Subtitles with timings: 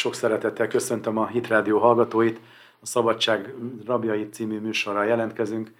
[0.00, 2.40] Sok szeretettel köszöntöm a Hit Rádió hallgatóit.
[2.80, 3.54] A Szabadság
[3.86, 5.72] Rabjai című műsorral jelentkezünk.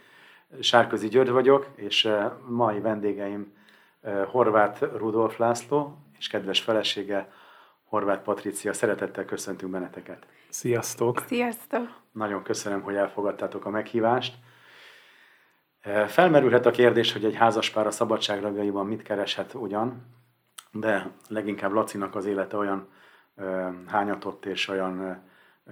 [0.60, 3.52] Sárközi György vagyok, és eh, mai vendégeim
[4.00, 7.32] eh, Horváth Rudolf László és kedves felesége
[7.84, 8.72] Horváth Patricia.
[8.72, 10.26] Szeretettel köszöntünk benneteket.
[10.48, 11.24] Sziasztok!
[11.26, 11.88] Sziasztok!
[12.12, 14.34] Nagyon köszönöm, hogy elfogadtátok a meghívást.
[15.80, 20.06] Eh, felmerülhet a kérdés, hogy egy házaspár a szabadságrabjaiban mit kereshet ugyan,
[20.72, 22.88] de leginkább Lacinak az élete olyan
[23.86, 25.22] hányatott és olyan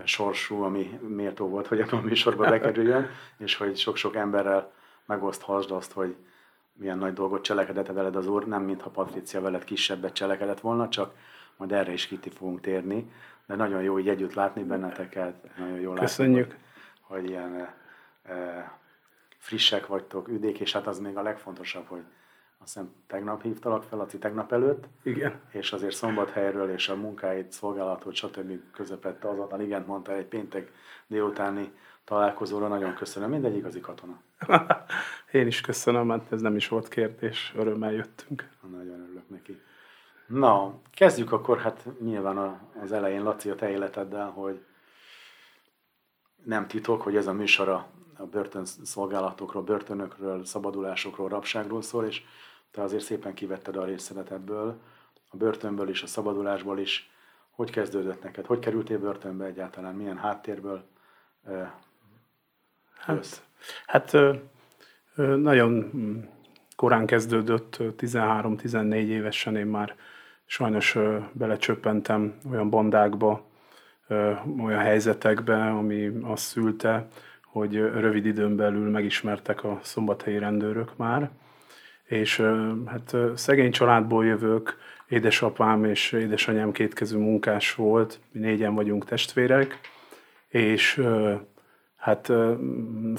[0.05, 4.73] sorsú, ami méltó volt, hogy ebben a műsorba bekerüljön, és hogy sok-sok emberrel
[5.07, 6.17] megoszthasd azt, hogy
[6.73, 11.15] milyen nagy dolgot cselekedett veled az Úr, nem mintha Patricia veled kisebbet cselekedett volna, csak
[11.57, 13.13] majd erre is kiti fogunk térni,
[13.47, 16.49] de nagyon jó így együtt látni benneteket, nagyon jó Köszönjük.
[16.49, 16.65] látni,
[17.01, 17.69] hogy, hogy ilyen
[18.23, 18.73] e,
[19.39, 22.03] frissek vagytok, üdék, és hát az még a legfontosabb, hogy
[22.59, 24.85] azt hiszem tegnap hívtalak fel, Laci, tegnap előtt.
[25.03, 25.41] Igen.
[25.51, 28.53] És azért szombathelyről és a munkáit, szolgálatot, stb.
[28.73, 30.73] közepette azonnal igent mondta egy péntek
[31.07, 31.73] délutáni
[32.05, 32.69] találkozóra.
[32.69, 34.21] Nagyon köszönöm, mindegy igazi katona.
[35.33, 38.49] Én is köszönöm, mert ez nem is volt kérdés, örömmel jöttünk.
[38.71, 39.61] Nagyon örülök neki.
[40.27, 44.65] Na, kezdjük akkor, hát nyilván az elején, Laci, a te életeddel, hogy
[46.45, 47.87] nem titok, hogy ez a műsor a,
[48.19, 52.23] a börtönszolgálatokról, börtönökről, szabadulásokról, rabságról szól, és
[52.71, 54.81] te azért szépen kivetted a részedet ebből,
[55.31, 57.11] a börtönből is, a szabadulásból is.
[57.51, 58.47] Hogy kezdődött neked?
[58.47, 59.95] Hogy kerültél börtönbe egyáltalán?
[59.95, 60.85] Milyen háttérből
[62.99, 63.43] Hát,
[63.87, 64.17] hát
[65.17, 65.91] nagyon
[66.77, 69.97] korán kezdődött, 13-14 évesen én már
[70.45, 70.99] sajnos
[71.33, 73.47] belecsöppentem olyan bandákba,
[74.65, 77.09] olyan helyzetekbe, ami azt szülte,
[77.59, 81.31] hogy rövid időn belül megismertek a szombathelyi rendőrök már,
[82.05, 82.43] és
[82.87, 84.77] hát szegény családból jövök,
[85.09, 89.81] édesapám és édesanyám kétkezű munkás volt, mi négyen vagyunk testvérek,
[90.49, 91.03] és
[91.97, 92.33] hát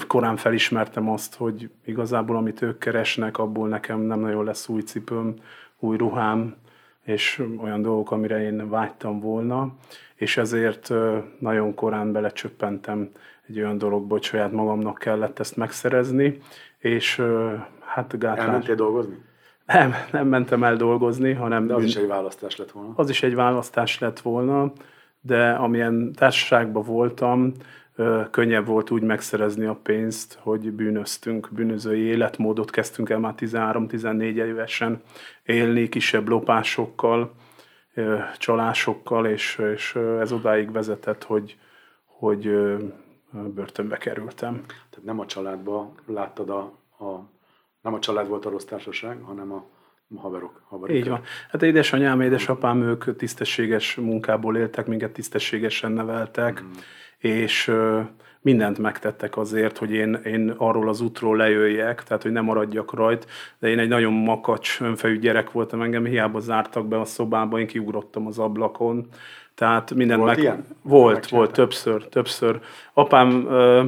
[0.06, 5.34] korán felismertem azt, hogy igazából amit ők keresnek, abból nekem nem nagyon lesz új cipőm,
[5.78, 6.56] új ruhám,
[7.04, 9.74] és olyan dolgok, amire én vágytam volna,
[10.14, 10.92] és ezért
[11.38, 13.10] nagyon korán belecsöppentem
[13.50, 16.38] egy olyan dologba, hogy saját magamnak kellett ezt megszerezni,
[16.78, 17.22] és
[17.80, 18.46] hát gátlás...
[18.46, 19.16] Elmentél dolgozni?
[19.66, 21.66] Nem, nem mentem el dolgozni, hanem...
[21.66, 22.92] De az is egy választás lett volna.
[22.96, 24.72] Az is egy választás lett volna,
[25.20, 27.52] de amilyen társaságban voltam,
[28.30, 35.02] könnyebb volt úgy megszerezni a pénzt, hogy bűnöztünk, bűnözői életmódot kezdtünk el már 13-14 évesen
[35.42, 37.32] élni, kisebb lopásokkal,
[38.38, 41.58] csalásokkal, és, és ez odáig vezetett, hogy,
[42.04, 42.52] hogy
[43.54, 44.64] börtönbe kerültem.
[44.66, 46.60] Tehát nem a családba láttad a,
[47.04, 47.30] a
[47.80, 49.64] nem a család volt a rossz társaság, hanem a
[50.16, 50.62] haverok.
[50.68, 50.96] haverok.
[50.96, 51.22] Így van.
[51.50, 56.70] Hát édesanyám, édesapám, ők tisztességes munkából éltek, minket tisztességesen neveltek, mm.
[57.18, 57.72] és
[58.42, 63.26] mindent megtettek azért, hogy én, én arról az útról lejöjjek, tehát hogy nem maradjak rajt,
[63.58, 67.66] de én egy nagyon makacs, önfejű gyerek voltam, engem hiába zártak be a szobába, én
[67.66, 69.08] kiugrottam az ablakon,
[69.54, 70.38] tehát minden volt meg...
[70.38, 70.64] Ilyen?
[70.82, 72.60] Volt, volt, többször, többször.
[72.92, 73.84] Apám ö,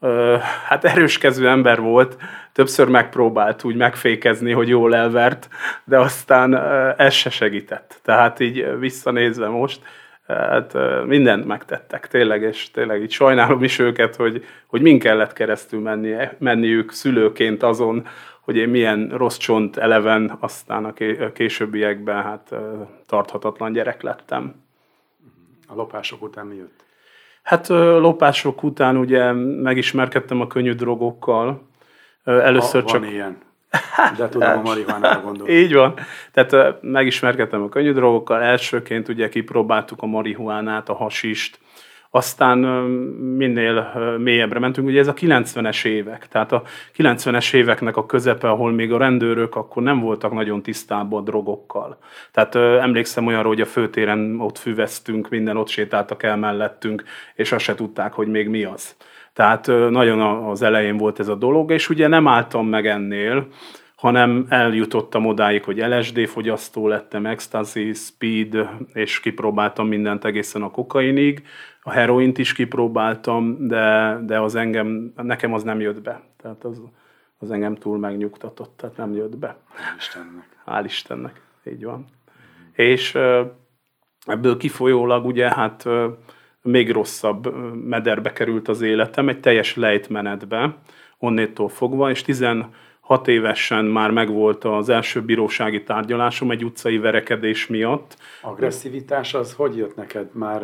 [0.00, 0.36] ö,
[0.66, 2.16] hát erőskező ember volt,
[2.52, 5.48] többször megpróbált úgy megfékezni, hogy jól elvert,
[5.84, 6.56] de aztán
[6.96, 8.00] ez se segített.
[8.02, 9.80] Tehát így visszanézve most,
[10.26, 10.76] hát
[11.06, 16.14] mindent megtettek, tényleg, és tényleg így sajnálom is őket, hogy, hogy min kellett keresztül menni,
[16.38, 18.06] menniük szülőként azon,
[18.40, 20.92] hogy én milyen rossz csont eleven, aztán a
[21.32, 22.54] későbbiekben hát
[23.06, 24.64] tarthatatlan gyerek lettem.
[25.68, 26.84] A lopások után mi jött?
[27.42, 29.32] Hát lopások után ugye
[29.62, 31.66] megismerkedtem a könnyű drogokkal,
[32.26, 33.00] Először ha, csak...
[33.00, 33.38] Van ilyen.
[34.16, 35.52] De tudom, a marihuánára gondolok.
[35.52, 35.94] Így van.
[36.32, 38.42] Tehát megismerkedtem a könnyű drogokkal.
[38.42, 41.58] Elsőként ugye kipróbáltuk a marihuánát, a hasist,
[42.10, 42.58] aztán
[43.36, 46.62] minél mélyebbre mentünk, ugye ez a 90-es évek, tehát a
[46.96, 51.98] 90-es éveknek a közepe, ahol még a rendőrök akkor nem voltak nagyon tisztában a drogokkal.
[52.32, 57.02] Tehát emlékszem olyanra, hogy a főtéren ott füveztünk, minden ott sétáltak el mellettünk,
[57.34, 58.96] és azt se tudták, hogy még mi az.
[59.36, 63.46] Tehát nagyon az elején volt ez a dolog, és ugye nem álltam meg ennél,
[63.96, 71.46] hanem eljutottam odáig, hogy LSD fogyasztó lettem, ecstasy, speed, és kipróbáltam mindent egészen a kokainig.
[71.82, 76.22] A heroint is kipróbáltam, de, de az engem, nekem az nem jött be.
[76.42, 76.82] Tehát az,
[77.38, 79.56] az engem túl megnyugtatott, tehát nem jött be.
[79.74, 80.48] Hál' Istennek.
[80.66, 81.98] Hál' Istennek, így van.
[81.98, 82.04] Mm.
[82.72, 83.14] És
[84.26, 85.84] ebből kifolyólag ugye hát
[86.66, 87.54] még rosszabb
[87.84, 90.76] mederbe került az életem, egy teljes lejtmenetbe,
[91.18, 92.68] onnétól fogva, és 16
[93.06, 98.16] hat évesen már megvolt az első bírósági tárgyalásom egy utcai verekedés miatt.
[98.42, 100.28] Agresszivitás az hogy jött neked?
[100.32, 100.62] Már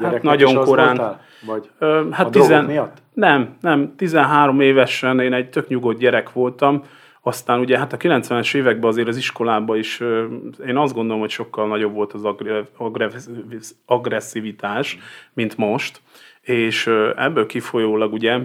[0.00, 0.96] hát nagyon korán.
[0.96, 1.20] Voltál?
[1.46, 1.70] Vagy
[2.10, 2.64] hát a tizen...
[2.64, 2.96] miatt?
[3.12, 3.94] Nem, nem.
[3.96, 6.82] 13 évesen én egy tök nyugodt gyerek voltam,
[7.20, 10.00] aztán ugye hát a 90-es években azért az iskolában is
[10.66, 12.28] én azt gondolom, hogy sokkal nagyobb volt az
[13.86, 14.98] agresszivitás,
[15.32, 16.00] mint most,
[16.40, 16.86] és
[17.16, 18.38] ebből kifolyólag ugye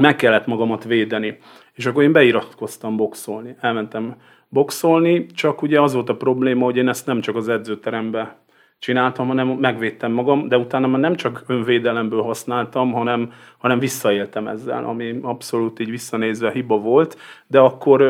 [0.00, 1.38] meg kellett magamat védeni.
[1.72, 3.56] És akkor én beiratkoztam boxolni.
[3.60, 4.16] Elmentem
[4.48, 8.36] boxolni, csak ugye az volt a probléma, hogy én ezt nem csak az edzőterembe
[8.78, 14.84] csináltam, hanem megvédtem magam, de utána már nem csak önvédelemből használtam, hanem, hanem visszaéltem ezzel,
[14.84, 18.00] ami abszolút így visszanézve hiba volt, de akkor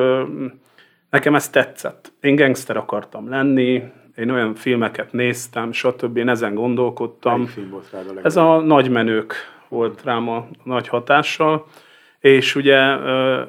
[1.10, 2.12] nekem ez tetszett.
[2.20, 3.82] Én gangster akartam lenni,
[4.16, 6.16] én olyan filmeket néztem, stb.
[6.16, 7.46] Én ezen gondolkodtam.
[7.46, 9.34] film volt rád a Ez a nagy menők
[9.68, 11.66] volt rám a nagy hatással,
[12.24, 12.96] és ugye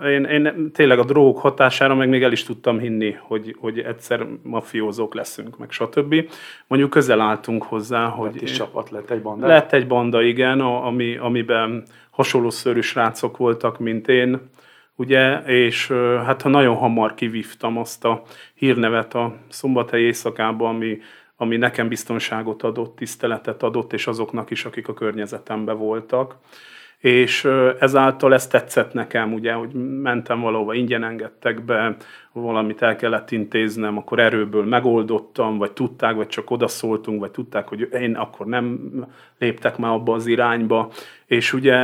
[0.03, 4.27] én, én tényleg a drogok hatására meg még el is tudtam hinni, hogy, hogy egyszer
[4.43, 6.29] mafiózók leszünk, meg stb.
[6.67, 8.33] Mondjuk közel álltunk hozzá, hogy...
[8.33, 9.47] Lett is csapat, lett egy banda?
[9.47, 14.39] Lett egy banda, igen, ami, amiben hasonló szörű srácok voltak, mint én,
[14.95, 15.87] ugye, és
[16.25, 18.21] hát ha nagyon hamar kivívtam azt a
[18.53, 20.97] hírnevet a szombathelyi éjszakában, ami,
[21.35, 26.35] ami nekem biztonságot adott, tiszteletet adott, és azoknak is, akik a környezetemben voltak
[27.05, 27.47] és
[27.79, 31.95] ezáltal ez tetszett nekem, ugye, hogy mentem valahova, ingyen engedtek be,
[32.31, 37.89] valamit el kellett intéznem, akkor erőből megoldottam, vagy tudták, vagy csak odaszóltunk, vagy tudták, hogy
[37.93, 38.79] én akkor nem
[39.37, 40.91] léptek már abba az irányba,
[41.25, 41.75] és ugye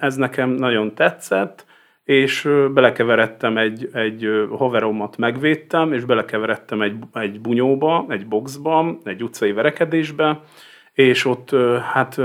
[0.00, 1.66] ez nekem nagyon tetszett,
[2.04, 9.52] és belekeveredtem egy, egy haveromat megvédtem, és belekeveredtem egy, egy bunyóba, egy boxba, egy utcai
[9.52, 10.40] verekedésbe,
[10.98, 11.50] és ott
[11.92, 12.16] hát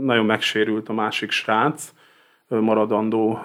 [0.00, 1.92] nagyon megsérült a másik srác,
[2.48, 3.38] maradandó.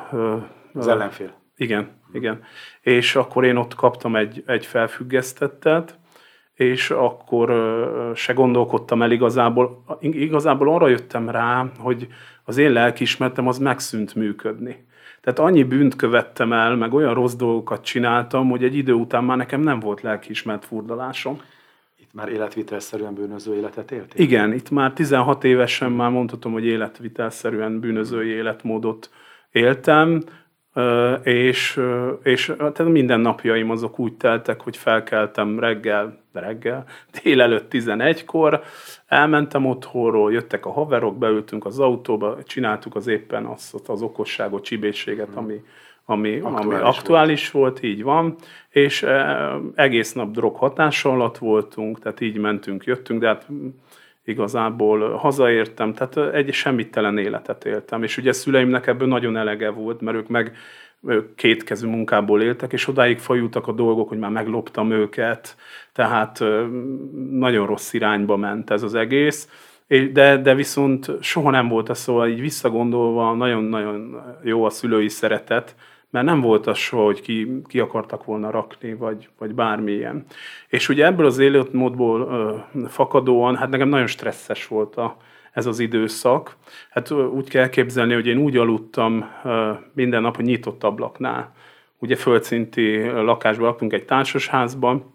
[0.74, 1.34] Az ellenfél.
[1.56, 2.44] Igen, igen.
[2.82, 6.00] És akkor én ott kaptam egy, egy felfüggesztettet,
[6.54, 7.52] és akkor
[8.16, 9.84] se gondolkodtam el igazából.
[10.00, 12.08] Igazából arra jöttem rá, hogy
[12.44, 14.86] az én lelkismertem az megszűnt működni.
[15.22, 19.38] Tehát annyi bűnt követtem el, meg olyan rossz dolgokat csináltam, hogy egy idő után már
[19.38, 21.42] nekem nem volt lelkiismert furdalásom
[22.14, 24.24] már életvitelszerűen bűnöző életet éltél?
[24.24, 29.10] Igen, itt már 16 évesen már mondhatom, hogy életvitelszerűen bűnözői életmódot
[29.52, 30.24] éltem,
[31.24, 31.80] és,
[32.24, 36.86] és tehát minden napjaim azok úgy teltek, hogy felkeltem reggel, reggel,
[37.24, 38.62] délelőtt 11-kor,
[39.08, 45.28] elmentem otthonról, jöttek a haverok, beültünk az autóba, csináltuk az éppen azt az okosságot, csibészséget,
[45.28, 45.38] hmm.
[45.38, 45.64] ami,
[46.12, 47.80] ami aktuális, ami aktuális volt.
[47.80, 48.36] volt, így van,
[48.70, 49.06] és
[49.76, 53.48] egész nap drog hatása alatt voltunk, tehát így mentünk, jöttünk, de hát
[54.24, 60.18] igazából hazaértem, tehát egy semmittelen életet éltem, és ugye szüleimnek ebből nagyon elege volt, mert
[60.18, 60.56] ők meg
[61.08, 65.56] ők kétkezű munkából éltek, és odáig fajultak a dolgok, hogy már megloptam őket,
[65.94, 66.44] tehát
[67.32, 69.50] nagyon rossz irányba ment ez az egész,
[70.12, 75.76] de, de viszont soha nem volt ez szóval így visszagondolva nagyon-nagyon jó a szülői szeretet,
[76.12, 80.26] mert nem volt az soha, hogy ki, ki akartak volna rakni, vagy, vagy bármilyen.
[80.68, 85.18] És ugye ebből az életmódból ö, fakadóan, hát nekem nagyon stresszes volt a,
[85.52, 86.56] ez az időszak.
[86.90, 91.54] Hát úgy kell képzelni, hogy én úgy aludtam ö, minden nap, hogy nyitott ablaknál.
[92.00, 95.14] Ugye földszinti lakásban laktunk egy társasházban,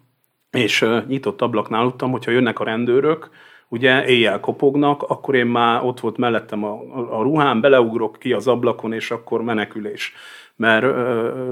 [0.50, 3.30] és ö, nyitott ablaknál aludtam, hogyha jönnek a rendőrök,
[3.68, 6.80] ugye éjjel kopognak, akkor én már ott volt mellettem a,
[7.18, 10.14] a ruhám, beleugrok ki az ablakon, és akkor menekülés
[10.56, 10.92] mert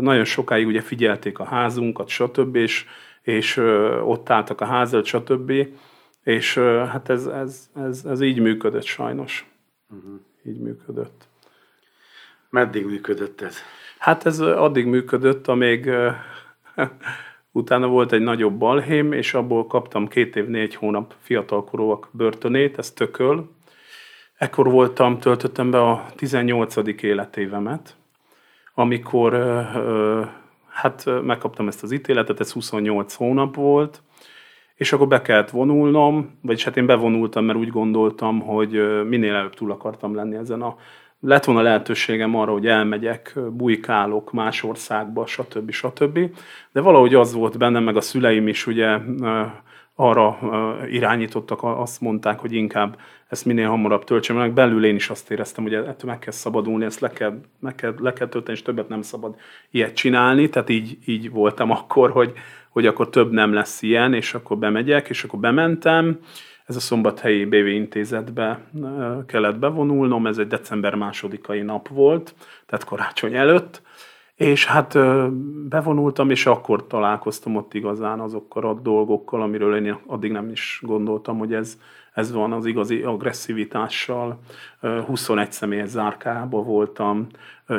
[0.01, 2.87] nagyon sokáig ugye figyelték a házunkat, stb., és,
[3.23, 3.57] és
[4.05, 5.53] ott álltak a ház előtt, stb.,
[6.23, 6.59] és
[6.89, 9.47] hát ez, ez, ez, ez így működött sajnos.
[9.91, 10.21] Uh-huh.
[10.47, 11.29] Így működött.
[12.51, 13.57] Meddig működött ez?
[13.99, 15.91] Hát ez addig működött, amíg
[17.53, 22.91] utána volt egy nagyobb balhém, és abból kaptam két év, négy hónap fiatalkorúak börtönét, ez
[22.91, 23.51] tököl.
[24.35, 27.03] Ekkor voltam, töltöttem be a 18.
[27.03, 27.97] életévemet,
[28.75, 29.35] amikor
[30.69, 34.03] hát megkaptam ezt az ítéletet, ez 28 hónap volt,
[34.75, 39.55] és akkor be kellett vonulnom, vagyis hát én bevonultam, mert úgy gondoltam, hogy minél előbb
[39.55, 40.77] túl akartam lenni ezen a...
[41.21, 45.71] Lett volna lehetőségem arra, hogy elmegyek, bujkálok más országba, stb.
[45.71, 46.19] stb.
[46.73, 48.99] De valahogy az volt bennem, meg a szüleim is ugye
[49.95, 50.39] arra
[50.91, 52.97] irányítottak, azt mondták, hogy inkább
[53.35, 54.53] ezt minél hamarabb töltsem meg.
[54.53, 57.95] Belül én is azt éreztem, hogy ettől meg kell szabadulni, ezt le kell, meg kell,
[57.99, 59.37] le kell tölteni, és többet nem szabad
[59.71, 60.49] ilyet csinálni.
[60.49, 62.33] Tehát így, így voltam akkor, hogy,
[62.69, 66.19] hogy akkor több nem lesz ilyen, és akkor bemegyek, és akkor bementem.
[66.67, 68.61] Ez a szombathelyi BV intézetbe
[69.27, 72.35] kellett bevonulnom, ez egy december másodikai nap volt,
[72.67, 73.83] tehát karácsony előtt,
[74.35, 74.99] És hát
[75.69, 81.39] bevonultam, és akkor találkoztam ott igazán azokkal a dolgokkal, amiről én addig nem is gondoltam,
[81.39, 81.79] hogy ez,
[82.15, 84.39] ez van az igazi agresszivitással.
[85.07, 87.27] 21 személyes zárkába voltam,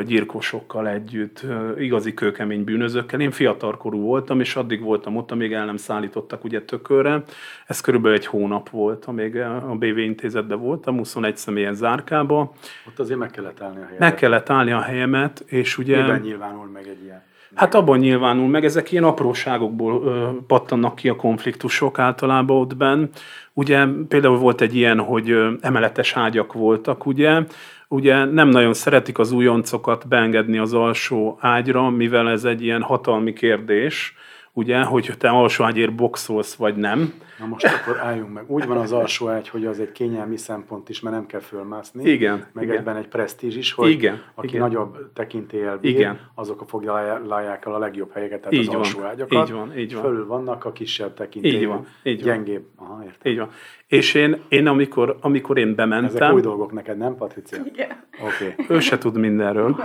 [0.06, 1.46] gyilkosokkal együtt,
[1.78, 3.20] igazi kőkemény bűnözőkkel.
[3.20, 7.24] Én fiatalkorú voltam, és addig voltam ott, amíg el nem szállítottak ugye tökörre.
[7.66, 12.54] Ez körülbelül egy hónap volt, amíg a BV intézetben voltam, 21 személyes zárkába.
[12.88, 14.00] Ott azért meg kellett állni a helyemet.
[14.00, 16.02] Meg kellett állni a helyemet, és ugye...
[16.02, 17.24] Miben nyilvánul meg egy ilyen?
[17.56, 23.06] Hát abban nyilvánul meg, ezek ilyen apróságokból ö, pattannak ki a konfliktusok általában ott benn.
[23.54, 27.42] Ugye például volt egy ilyen, hogy ö, emeletes ágyak voltak, ugye,
[27.88, 33.34] ugye nem nagyon szeretik az újoncokat beengedni az alsó ágyra, mivel ez egy ilyen hatalmi
[33.34, 34.14] kérdés,
[34.54, 37.14] ugye, hogy te alsó ágyért boxolsz, vagy nem.
[37.40, 38.44] Na most akkor álljunk meg.
[38.48, 42.10] Úgy van az alsó ágy, hogy az egy kényelmi szempont is, mert nem kell fölmászni.
[42.10, 42.46] Igen.
[42.54, 42.78] Meg igen.
[42.78, 44.60] ebben egy presztízs is, hogy Igen, aki igen.
[44.60, 46.20] nagyobb tekintélyel bír, Igen.
[46.36, 49.48] azok a foglalják el a legjobb helyeket, tehát Így az van, alsó ágyakat.
[49.48, 50.04] így van, így van.
[50.04, 52.34] Fölül vannak a kisebb tekintélyű, Így van, így van.
[52.34, 52.64] gyengébb.
[52.76, 53.32] Aha, értem.
[53.32, 53.50] Így van.
[53.88, 57.64] És én, én amikor, amikor én Ezek bementem, új dolgok neked, nem, Patricia?
[57.66, 58.04] Igen.
[58.24, 58.54] Oké.
[58.60, 58.76] Okay.
[58.76, 59.76] ő se tud mindenről.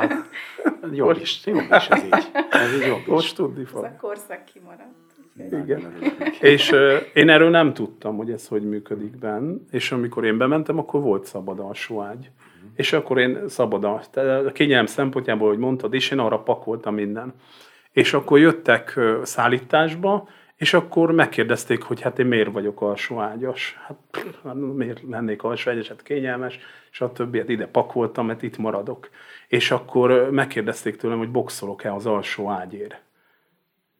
[0.93, 2.31] Jobb is, jobb is ez így.
[2.51, 3.07] Ez így jobb is.
[3.07, 3.85] Most tudni Ez fog.
[3.85, 5.10] a korszak kimaradt.
[5.53, 5.93] Igen.
[6.41, 10.79] És ö, én erről nem tudtam, hogy ez hogy működik benn, és amikor én bementem,
[10.79, 12.31] akkor volt szabad alsó ágy.
[12.75, 14.01] És akkor én szabad a,
[14.53, 17.35] kényelem szempontjából, hogy mondtad is, én arra pakoltam minden.
[17.93, 23.79] És akkor jöttek szállításba, és akkor megkérdezték, hogy hát én miért vagyok alsóágyas.
[23.87, 23.97] Hát
[24.45, 26.59] hát miért lennék alsóágyas, hát kényelmes,
[26.91, 29.09] és a többiet ide pakoltam, mert itt maradok.
[29.49, 33.01] És akkor megkérdezték tőlem, hogy boxolok-e az alsó ágyért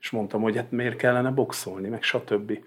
[0.01, 2.59] és mondtam, hogy hát miért kellene boxolni, meg stb.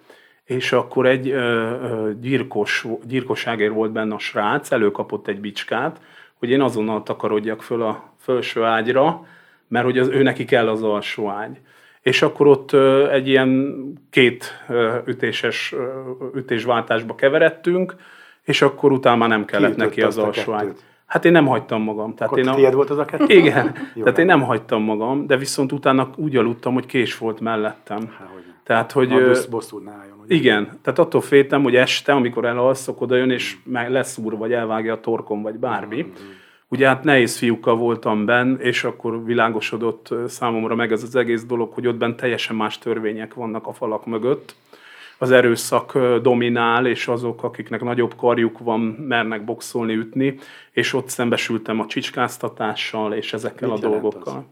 [0.43, 6.01] És akkor egy ö, ö, gyilkos, gyilkosságért volt benne a srác, előkapott egy bicskát,
[6.33, 9.27] hogy én azonnal takarodjak föl a felső ágyra,
[9.67, 11.57] mert hogy az, ő neki kell az alsó ágy.
[12.01, 13.73] És akkor ott ö, egy ilyen
[14.09, 17.95] két ö, ütéses ö, ütésváltásba keveredtünk,
[18.43, 20.65] és akkor utána már nem kellett Kiütötte neki az alsó ágy.
[20.65, 20.83] kettőt?
[21.05, 22.15] Hát én nem hagytam magam.
[22.15, 22.55] Tehát Akkor én a...
[22.55, 23.36] tiéd volt az a kettő?
[23.36, 24.41] Igen, Jó, tehát én nem.
[24.41, 28.00] hagytam magam, de viszont utána úgy aludtam, hogy kés volt mellettem.
[28.19, 28.43] Há, hogy.
[28.63, 29.12] Tehát, hogy...
[29.12, 30.36] A bosszút ne álljon, ugye?
[30.36, 33.57] igen, tehát attól féltem, hogy este, amikor elalszok, oda jön, és
[33.88, 36.13] leszúr, vagy elvágja a torkom, vagy bármi.
[36.67, 41.74] Ugye hát nehéz fiúkkal voltam benn, és akkor világosodott számomra meg ez az egész dolog,
[41.74, 44.55] hogy ott bent teljesen más törvények vannak a falak mögött.
[45.17, 50.38] Az erőszak dominál, és azok, akiknek nagyobb karjuk van, mernek boxolni, ütni,
[50.72, 54.36] és ott szembesültem a csicskáztatással, és ezekkel Mit a dolgokkal.
[54.38, 54.43] az?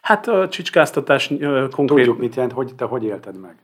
[0.00, 1.26] Hát a csicskáztatás
[1.70, 1.86] konkrét...
[1.86, 3.56] Tudjuk, mit jelent, hogy te hogy élted meg?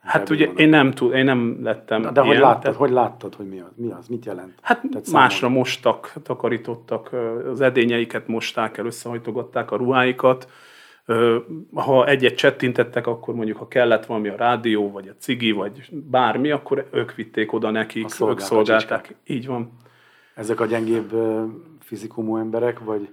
[0.00, 2.76] Hát ugye mit én nem, tud, én nem lettem De, de hogy ilyen, láttad, tehát-
[2.76, 3.70] hogy láttad, hogy mi az?
[3.76, 4.06] Mi az?
[4.08, 4.54] Mit jelent?
[4.62, 5.58] Hát Tehát másra számolj.
[5.58, 7.10] mostak, takarítottak,
[7.50, 10.48] az edényeiket mosták el, összehajtogatták a ruháikat.
[11.74, 16.50] Ha egyet csettintettek, akkor mondjuk, ha kellett valami a rádió, vagy a cigi, vagy bármi,
[16.50, 19.14] akkor ők vitték oda nekik, A ők szolgálták.
[19.26, 19.70] Így van.
[20.34, 21.12] Ezek a gyengébb
[21.80, 23.08] fizikumú emberek, vagy,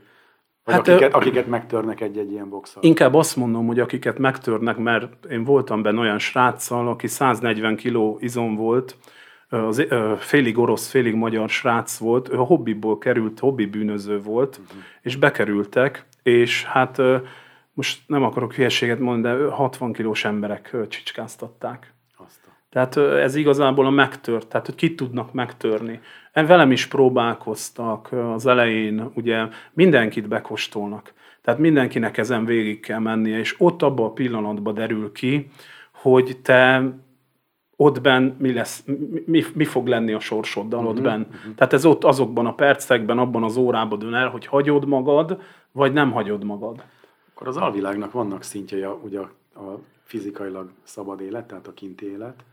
[0.64, 2.84] vagy Hát, akiket, akiket megtörnek egy-egy ilyen boxal?
[2.84, 8.24] Inkább azt mondom, hogy akiket megtörnek, mert én voltam benne olyan sráccal, aki 140 kg
[8.24, 8.98] izom volt,
[9.50, 9.86] az
[10.18, 14.84] félig orosz, félig magyar srác volt, ő a hobbiból került, hobbi bűnöző volt, uh-huh.
[15.02, 17.02] és bekerültek, és hát
[17.76, 21.94] most nem akarok hülyeséget mondani, de 60 kilós emberek csicskáztatták.
[22.18, 22.50] Azt a...
[22.70, 26.00] Tehát ez igazából a megtört, tehát hogy kit tudnak megtörni.
[26.34, 31.14] Velem is próbálkoztak az elején, ugye mindenkit bekostolnak.
[31.42, 35.50] Tehát mindenkinek ezen végig kell mennie, és ott abban a pillanatban derül ki,
[35.92, 36.84] hogy te
[37.76, 38.86] ott benn mi, lesz,
[39.26, 41.22] mi- mi, fog lenni a sorsoddal uh-huh, ott benn.
[41.22, 41.56] Uh-huh.
[41.56, 45.42] Tehát ez ott azokban a percekben, abban az órában dön el, hogy hagyod magad,
[45.72, 46.84] vagy nem hagyod magad.
[47.36, 52.06] Akkor az alvilágnak vannak szintjei, a- ugye a, a fizikailag szabad élet, tehát a kinti
[52.12, 52.44] élet,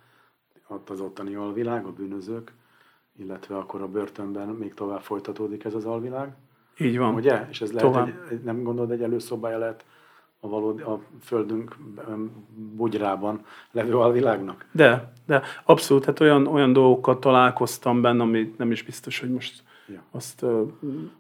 [0.67, 2.53] ott az ottani alvilág, a bűnözők,
[3.19, 6.35] illetve akkor a börtönben még tovább folytatódik ez az alvilág.
[6.79, 7.15] Így van.
[7.15, 7.47] Ugye?
[7.51, 8.27] És ez lehet, Tovább.
[8.31, 9.85] egy, nem gondolod, egy előszobája lehet
[10.41, 11.77] a, valódi, a földünk
[12.55, 14.67] bugyrában levő alvilágnak?
[14.73, 19.62] De, de abszolút, hát olyan, olyan dolgokkal találkoztam benne, ami nem is biztos, hogy most
[19.89, 20.03] Ja.
[20.11, 20.45] azt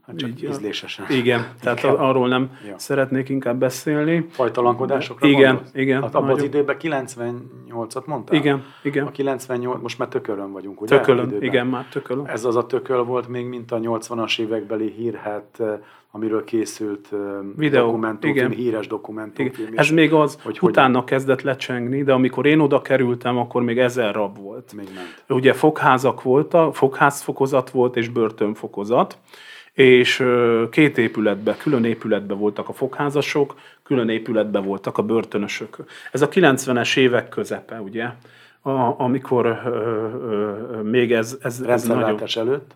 [0.06, 1.06] Hát csak így, ízlésesen.
[1.10, 2.78] Igen, tehát a- arról nem Ja.
[2.78, 4.26] szeretnék inkább beszélni.
[4.30, 5.74] Fajtalankodásokra Igen, gondolsz?
[5.74, 8.36] igen, Hát abban az időben 98-at mondtál?
[8.38, 9.06] Igen, igen.
[9.06, 10.96] A 98, most már tökölön vagyunk, ugye?
[10.96, 12.26] Tökölön, igen, már tökölön.
[12.26, 15.62] Ez az a tököl volt még, mint a 80-as évekbeli hírhet,
[16.14, 17.08] amiről készült
[17.56, 18.64] Videó, dokumentumfilm, igen.
[18.64, 19.68] híres dokumentumfilm.
[19.68, 19.72] Igen.
[19.72, 19.78] is.
[19.78, 23.78] Ez még az, hogy hogy utána kezdett lecsengni, de amikor én oda kerültem, akkor még
[23.78, 24.72] ezer rab volt.
[24.72, 25.24] Még ment.
[25.40, 29.18] Ugye fogházak voltak, fogházfokozat volt és börtönfokozat,
[29.72, 30.24] és
[30.70, 35.76] két épületbe, külön épületbe voltak a fogházasok, külön épületbe voltak a börtönösök.
[36.10, 38.04] Ez a 90-es évek közepe, ugye,
[38.60, 39.70] a, amikor ö,
[40.30, 42.20] ö, még ez, ez, ez nagyon...
[42.34, 42.74] előtt?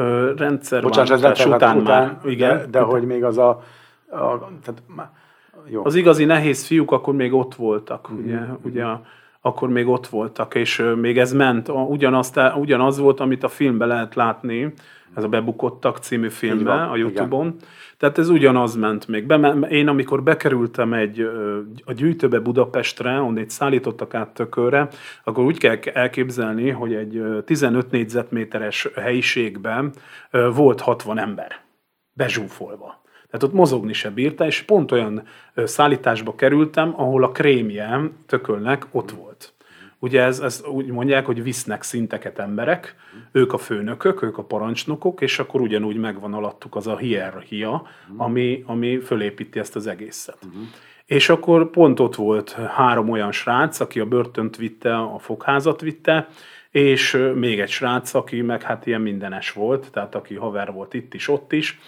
[0.00, 2.56] Ö, rendszerváltás után, után már, igen.
[2.56, 3.48] De, de hogy még az a,
[4.10, 4.82] a tehát,
[5.66, 5.84] jó.
[5.84, 8.24] Az igazi nehéz fiúk akkor még ott voltak, mm-hmm.
[8.24, 8.84] ugye, ugye
[9.40, 14.14] akkor még ott voltak, és még ez ment, ugyanaz, ugyanaz volt, amit a filmben lehet
[14.14, 14.72] látni,
[15.14, 17.46] ez a Bebukottak című filmbe a Youtube-on.
[17.46, 17.58] Igen.
[17.96, 19.26] Tehát ez ugyanaz ment még.
[19.26, 21.20] Be, én amikor bekerültem egy,
[21.84, 24.88] a gyűjtőbe Budapestre, onnét szállítottak át tökörre,
[25.24, 29.92] akkor úgy kell elképzelni, hogy egy 15 négyzetméteres helyiségben
[30.54, 31.60] volt 60 ember
[32.12, 33.02] bezsúfolva.
[33.30, 35.22] Tehát ott mozogni se bírta, és pont olyan
[35.54, 39.54] szállításba kerültem, ahol a krémje tökölnek ott volt.
[40.02, 42.94] Ugye ez, ez úgy mondják, hogy visznek szinteket emberek,
[43.32, 48.62] ők a főnökök, ők a parancsnokok, és akkor ugyanúgy megvan alattuk az a hierarchia, ami,
[48.66, 50.38] ami fölépíti ezt az egészet.
[50.46, 50.62] Uh-huh.
[51.06, 56.28] És akkor pont ott volt három olyan srác, aki a börtönt vitte, a fogházat vitte,
[56.70, 61.14] és még egy srác, aki meg hát ilyen mindenes volt, tehát aki haver volt itt
[61.14, 61.78] is, ott is,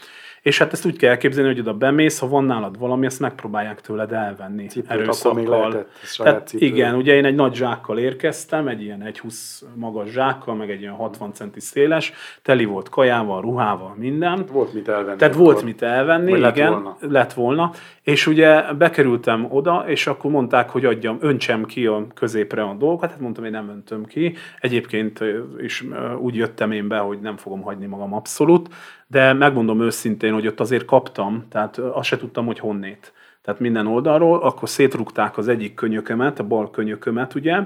[0.42, 3.80] és hát ezt úgy kell elképzelni, hogy oda bemész, ha van nálad valami, ezt megpróbálják
[3.80, 5.34] tőled elvenni Cipőt, erőszakkal.
[5.34, 9.34] Még lehetett, Tehát, igen, ugye én egy nagy zsákkal érkeztem, egy ilyen 1,20
[9.74, 14.44] magas zsákkal, meg egy ilyen 60 centi széles, teli volt kajával, ruhával, minden.
[14.52, 15.16] Volt mit elvenni.
[15.16, 15.46] Tehát akkor.
[15.46, 16.96] volt mit elvenni, Vagy igen, lett volna.
[17.00, 17.70] lett volna.
[18.02, 23.10] És ugye bekerültem oda, és akkor mondták, hogy adjam, öntsem ki a középre a dolgokat,
[23.10, 24.34] hát mondtam, hogy nem öntöm ki.
[24.60, 25.20] Egyébként
[25.58, 25.84] is
[26.18, 28.68] úgy jöttem én be, hogy nem fogom hagyni magam abszolút,
[29.12, 33.12] de megmondom őszintén, hogy ott azért kaptam, tehát azt se tudtam, hogy honnét.
[33.42, 37.60] Tehát minden oldalról, akkor szétrugták az egyik könyökömet, a bal könyökömet, ugye,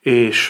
[0.00, 0.48] és,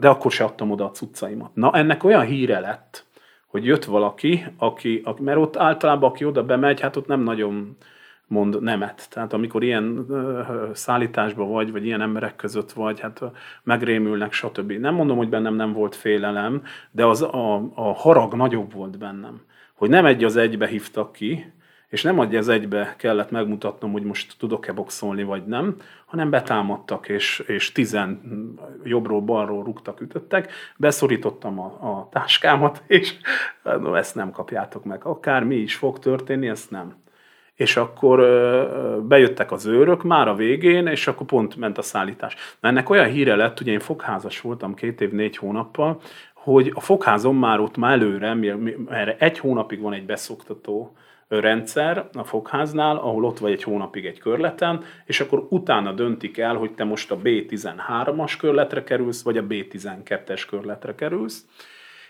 [0.00, 1.54] de akkor se adtam oda a cuccaimat.
[1.54, 3.04] Na, ennek olyan híre lett,
[3.46, 7.76] hogy jött valaki, aki, mert ott általában aki oda bemegy, hát ott nem nagyon
[8.26, 9.06] mond nemet.
[9.10, 10.06] Tehát amikor ilyen
[10.72, 13.20] szállításban vagy, vagy ilyen emberek között vagy, hát
[13.62, 14.72] megrémülnek, stb.
[14.72, 19.40] Nem mondom, hogy bennem nem volt félelem, de az a, a harag nagyobb volt bennem
[19.84, 21.52] hogy nem egy az egybe hívtak ki,
[21.88, 27.08] és nem egy az egybe kellett megmutatnom, hogy most tudok-e boxolni, vagy nem, hanem betámadtak,
[27.08, 28.20] és, és tizen
[28.84, 33.14] jobbról, balról rúgtak, ütöttek, beszorítottam a, a táskámat, és
[33.62, 35.04] no, ezt nem kapjátok meg.
[35.04, 36.94] Akár mi is fog történni, ezt nem.
[37.54, 42.36] És akkor ö, bejöttek az őrök már a végén, és akkor pont ment a szállítás.
[42.60, 46.00] Na ennek olyan híre lett, ugye én fogházas voltam két év, négy hónappal,
[46.44, 48.36] hogy a fogházon már ott már előre,
[48.88, 50.92] erre egy hónapig van egy beszoktató
[51.28, 56.54] rendszer a fogháznál, ahol ott vagy egy hónapig egy körleten, és akkor utána döntik el,
[56.54, 61.46] hogy te most a B13-as körletre kerülsz, vagy a B12-es körletre kerülsz,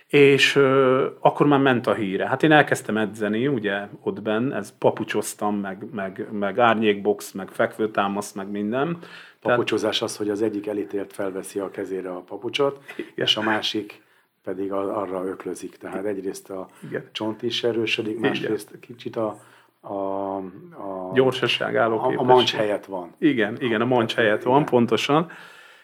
[0.08, 2.28] és ö, akkor már ment a híre.
[2.28, 8.32] Hát én elkezdtem edzeni, ugye ott benn, ez papucsoztam, meg, meg, meg árnyékbox, meg fekvőtámasz,
[8.32, 8.98] meg minden.
[9.40, 13.10] Papucsozás az, hogy az egyik elítélt felveszi a kezére a papucsot, Igen.
[13.14, 14.02] és a másik
[14.44, 15.76] pedig arra öklözik.
[15.76, 17.08] Tehát egyrészt a Igen.
[17.12, 18.80] csont is erősödik, másrészt Igen.
[18.80, 19.40] kicsit a,
[19.80, 23.14] a, a gyorsaság álló a, a mancs helyett van.
[23.18, 24.68] Igen, igen, a mancs helyett van, Igen.
[24.68, 25.30] pontosan.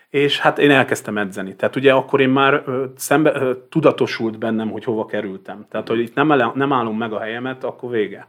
[0.08, 1.56] És hát én elkezdtem edzeni.
[1.56, 2.64] Tehát ugye akkor én már
[2.96, 5.66] szembe, tudatosult bennem, hogy hova kerültem.
[5.70, 8.26] Tehát, hogy itt nem, nem állom meg a helyemet, akkor vége.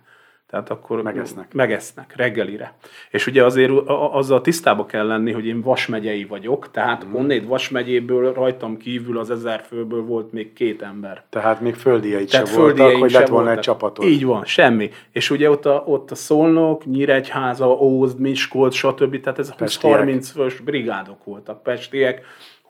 [0.51, 1.53] Tehát akkor megesznek.
[1.53, 2.73] megesznek reggelire.
[3.09, 7.13] És ugye azért azzal tisztába kell lenni, hogy én Vasmegyei vagyok, tehát mm.
[7.13, 11.23] onnét Vasmegyéből rajtam kívül az ezer főből volt még két ember.
[11.29, 14.05] Tehát még földieik se voltak, hogy lett volna egy csapatot.
[14.05, 14.89] Így van, semmi.
[15.11, 19.19] És ugye ott a, ott a Szolnok, Nyíregyháza, Ózd, Miskolc, stb.
[19.19, 22.21] Tehát ez 20-30 fős brigádok voltak, pestiek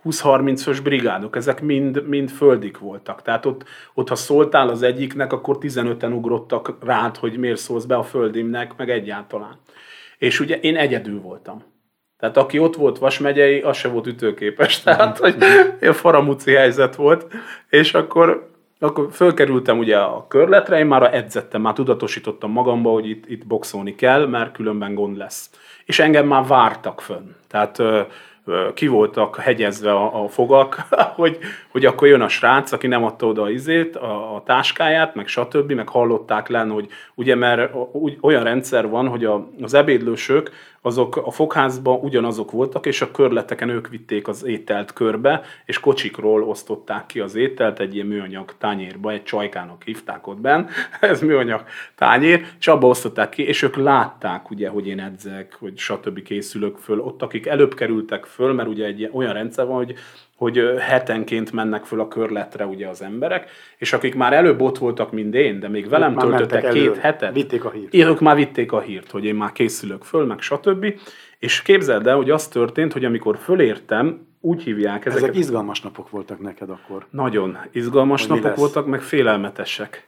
[0.03, 3.21] 20-30 fős brigádok, ezek mind, mind földik voltak.
[3.21, 7.95] Tehát ott, ott, ha szóltál az egyiknek, akkor 15-en ugrottak rád, hogy miért szólsz be
[7.95, 9.57] a földimnek, meg egyáltalán.
[10.17, 11.63] És ugye én egyedül voltam.
[12.21, 14.79] Tehát aki ott volt Vas megyei, az se volt ütőképes.
[14.83, 15.35] Tehát, hogy
[15.81, 17.27] a faramuci helyzet volt.
[17.69, 23.29] És akkor, akkor fölkerültem ugye a körletre, én már edzettem, már tudatosítottam magamba, hogy itt,
[23.29, 25.49] itt boxolni kell, mert különben gond lesz.
[25.85, 27.29] És engem már vártak fönn.
[27.47, 27.81] Tehát
[28.73, 30.75] ki voltak hegyezve a, a fogak,
[31.15, 31.37] hogy,
[31.71, 35.71] hogy akkor jön a srác, aki nem adta oda izét, a, a táskáját, meg stb.,
[35.71, 37.73] meg hallották lenn, hogy ugye mert
[38.21, 43.69] olyan rendszer van, hogy a, az ebédlősök azok a fogházban ugyanazok voltak, és a körleteken
[43.69, 49.11] ők vitték az ételt körbe, és kocsikról osztották ki az ételt egy ilyen műanyag tányérba,
[49.11, 50.65] egy csajkának hívták ott benn,
[50.99, 51.63] ez műanyag
[51.95, 56.21] tányér, és abba osztották ki, és ők látták ugye, hogy én edzek, hogy stb.
[56.21, 56.99] készülök föl.
[56.99, 59.95] Ott, akik előbb kerültek föl, mert ugye egy olyan rendszer van, hogy
[60.41, 65.11] hogy hetenként mennek föl a körletre ugye az emberek, és akik már előbb ott voltak,
[65.11, 67.01] mint én, de még velem mentek töltöttek két előre.
[67.01, 67.93] hetet, Vitték a hírt.
[67.93, 70.85] ők már vitték a hírt, hogy én már készülök föl, meg stb.
[71.39, 75.23] És képzeld el, hogy az történt, hogy amikor fölértem, úgy hívják ezeket.
[75.23, 77.05] Ezek izgalmas napok voltak neked akkor.
[77.09, 80.07] Nagyon izgalmas Hogy napok voltak, meg félelmetesek.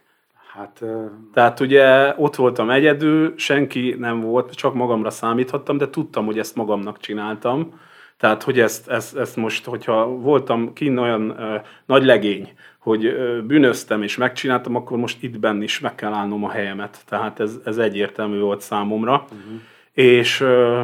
[0.54, 0.84] Hát
[1.32, 6.56] Tehát ugye ott voltam egyedül, senki nem volt, csak magamra számíthattam, de tudtam, hogy ezt
[6.56, 7.80] magamnak csináltam.
[8.18, 13.42] Tehát, hogy ezt, ezt, ezt most, hogyha voltam kinn olyan ö, nagy legény, hogy ö,
[13.42, 17.02] bűnöztem és megcsináltam, akkor most itt benn is meg kell állnom a helyemet.
[17.06, 19.12] Tehát ez, ez egyértelmű volt számomra.
[19.12, 19.60] Uh-huh.
[19.92, 20.82] És ö,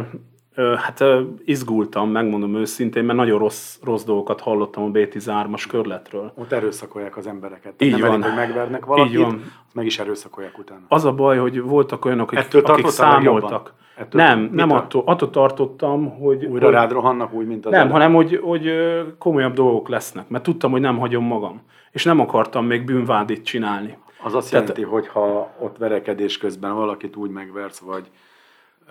[0.77, 1.05] hát
[1.45, 6.33] izgultam, megmondom őszintén, mert nagyon rossz, rossz dolgokat hallottam a B13-as körletről.
[6.37, 7.83] ott erőszakolják az embereket.
[7.83, 8.11] Így nem van.
[8.11, 9.43] elég, hogy megvernek valakit, Így van.
[9.73, 10.81] meg is erőszakolják utána.
[10.89, 13.75] Az a baj, hogy voltak olyanok, akik, Ettől akik számoltak.
[13.97, 14.55] Ettől nem, mitől?
[14.57, 16.45] nem attól, attól tartottam, hogy...
[16.45, 17.93] Újra hogy rád rohannak úgy, mint az nem, előbb.
[17.93, 18.71] hanem hogy, hogy
[19.19, 21.61] komolyabb dolgok lesznek, mert tudtam, hogy nem hagyom magam.
[21.91, 23.97] És nem akartam még bűnvádit csinálni.
[24.23, 28.11] Az azt Tehát- jelenti, hogy ha ott verekedés közben valakit úgy megversz, vagy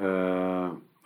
[0.02, 0.06] ö,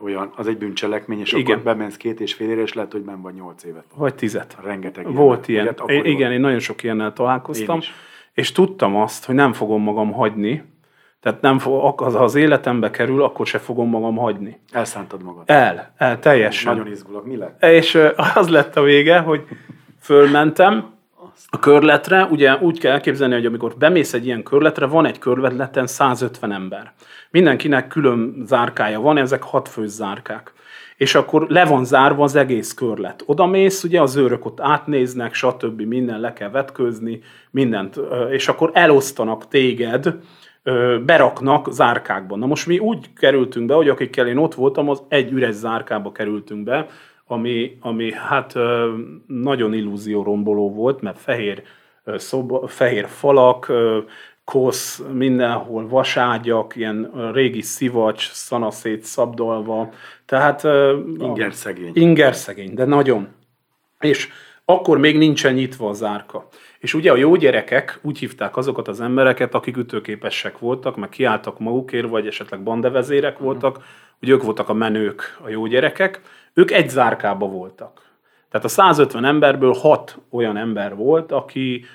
[0.04, 1.52] olyan, az egy bűncselekmény, és Igen.
[1.52, 3.84] akkor bemensz két és fél évre, és lehet, hogy ben vagy nyolc évet.
[3.96, 4.58] Vagy tizet.
[4.63, 5.63] Rengeteg Volt ilyen.
[5.63, 7.80] Ilyet igen, én nagyon sok ilyennel találkoztam,
[8.34, 10.63] és tudtam azt, hogy nem fogom magam hagyni,
[11.24, 14.60] tehát nem fog, az, ha az életembe kerül, akkor se fogom magam hagyni.
[14.72, 15.44] Elszántad magad.
[15.46, 16.76] El, el, teljesen.
[16.76, 17.26] Nagyon izgulok.
[17.26, 17.63] Mi lett?
[17.63, 17.96] És
[18.36, 19.44] az lett a vége, hogy
[20.00, 20.94] fölmentem
[21.50, 25.88] a körletre, ugye úgy kell elképzelni, hogy amikor bemész egy ilyen körletre, van egy körleten
[25.88, 26.93] 150 ember.
[27.32, 30.54] Mindenkinek külön zárkája van, ezek hatfős zárkák.
[30.98, 33.24] És akkor le van zárva az egész körlet.
[33.26, 35.82] Oda mész, ugye az őrök ott átnéznek, stb.
[35.82, 38.00] minden le kell vetkőzni, mindent,
[38.32, 40.15] és akkor elosztanak téged,
[41.06, 42.39] beraknak zárkákban.
[42.39, 46.12] Na most mi úgy kerültünk be, hogy akikkel én ott voltam, az egy üres zárkába
[46.12, 46.88] kerültünk be,
[47.27, 48.53] ami, ami hát
[49.27, 51.63] nagyon illúzióromboló volt, mert fehér,
[52.05, 53.71] szoba, fehér falak,
[54.43, 59.89] kosz, mindenhol vaságyak, ilyen régi szivacs, szanaszét szabdalva,
[60.25, 61.91] tehát ö, Inger szegény.
[61.93, 63.27] Inger szegény, de nagyon.
[63.99, 64.29] És
[64.65, 66.47] akkor még nincsen nyitva a zárka.
[66.79, 71.59] És ugye a jó gyerekek úgy hívták azokat az embereket, akik ütőképesek voltak, meg kiálltak
[71.59, 73.83] magukért, vagy esetleg bandevezérek voltak,
[74.19, 76.21] hogy ők voltak a menők, a jó gyerekek,
[76.54, 78.02] ők egy zárkába voltak.
[78.50, 81.86] Tehát a 150 emberből 6 olyan ember volt, aki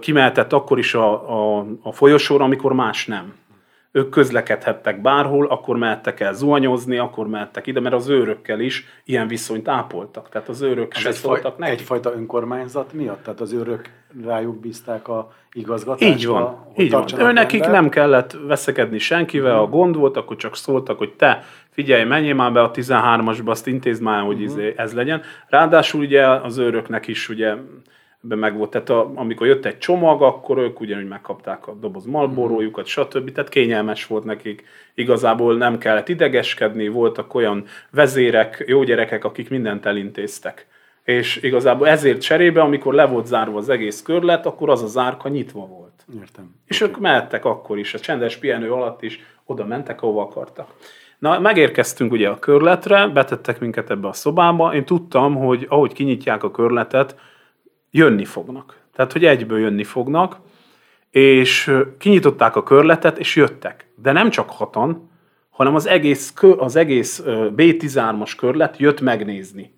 [0.00, 3.34] kimehetett akkor is a, a, a folyosóra, amikor más nem
[3.96, 9.28] ők közlekedhettek bárhol, akkor mehettek el zuhanyozni, akkor mehettek ide, mert az őrökkel is ilyen
[9.28, 10.28] viszonyt ápoltak.
[10.28, 11.72] Tehát az őrök Ez se szóltak neki.
[11.72, 13.22] egyfajta önkormányzat miatt?
[13.22, 13.90] Tehát az őrök
[14.24, 16.14] rájuk bízták a igazgatást?
[16.14, 17.04] Így van, így van.
[17.18, 22.04] Ő nekik nem kellett veszekedni senkivel, a gond volt, akkor csak szóltak, hogy te figyelj,
[22.04, 24.72] menjél már be a 13-asba, azt intézd már, hogy uh-huh.
[24.76, 25.22] ez legyen.
[25.48, 27.54] Ráadásul ugye az őröknek is ugye
[28.20, 32.04] be meg volt, tehát a, amikor jött egy csomag, akkor ők ugyanúgy megkapták a doboz
[32.04, 33.32] malborójukat, stb.
[33.32, 34.64] Tehát kényelmes volt nekik.
[34.94, 40.66] Igazából nem kellett idegeskedni, voltak olyan vezérek, jó gyerekek, akik mindent elintéztek.
[41.04, 45.28] És igazából ezért cserébe, amikor le volt zárva az egész körlet, akkor az a zárka
[45.28, 46.04] nyitva volt.
[46.20, 46.54] Értem.
[46.66, 50.68] És ők mehettek akkor is, a csendes pihenő alatt is oda mentek, ahova akartak.
[51.18, 56.42] Na, megérkeztünk ugye a körletre, betettek minket ebbe a szobába, én tudtam, hogy ahogy kinyitják
[56.42, 57.16] a körletet,
[57.90, 58.80] jönni fognak.
[58.94, 60.40] Tehát, hogy egyből jönni fognak,
[61.10, 63.90] és kinyitották a körletet, és jöttek.
[63.96, 65.10] De nem csak hatan,
[65.50, 69.74] hanem az egész, az egész ö, B13-as körlet jött megnézni.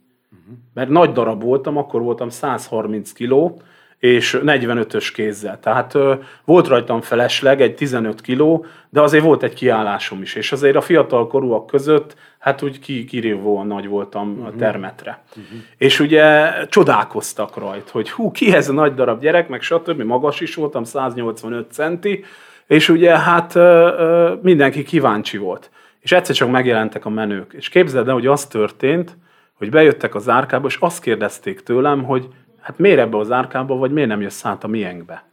[0.75, 3.61] Mert nagy darab voltam, akkor voltam 130 kiló,
[3.99, 5.59] és 45-ös kézzel.
[5.61, 10.35] Tehát ö, volt rajtam felesleg, egy 15 kiló, de azért volt egy kiállásom is.
[10.35, 14.47] És azért a fiatal korúak között, hát úgy ki, kirívóan nagy voltam uh-huh.
[14.47, 15.23] a termetre.
[15.29, 15.59] Uh-huh.
[15.77, 20.03] És ugye csodálkoztak rajt, hogy hú, ki ez a nagy darab gyerek, meg stb.
[20.03, 22.25] Magas is voltam, 185 centi,
[22.67, 23.61] és ugye hát ö,
[23.99, 25.71] ö, mindenki kíváncsi volt.
[26.01, 27.53] És egyszer csak megjelentek a menők.
[27.53, 29.17] És képzeld el, hogy az történt,
[29.55, 32.29] hogy bejöttek az árkába, és azt kérdezték tőlem, hogy
[32.69, 35.25] hát miért ebbe az árkába, vagy miért nem jössz át a miénkbe?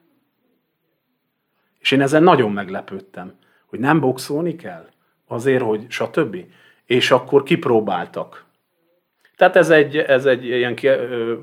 [1.79, 3.33] És én ezen nagyon meglepődtem,
[3.65, 4.89] hogy nem boxolni kell,
[5.27, 6.37] azért, hogy stb.
[6.85, 8.45] És akkor kipróbáltak.
[9.35, 11.37] Tehát ez egy, ez egy ilyen ki, ö,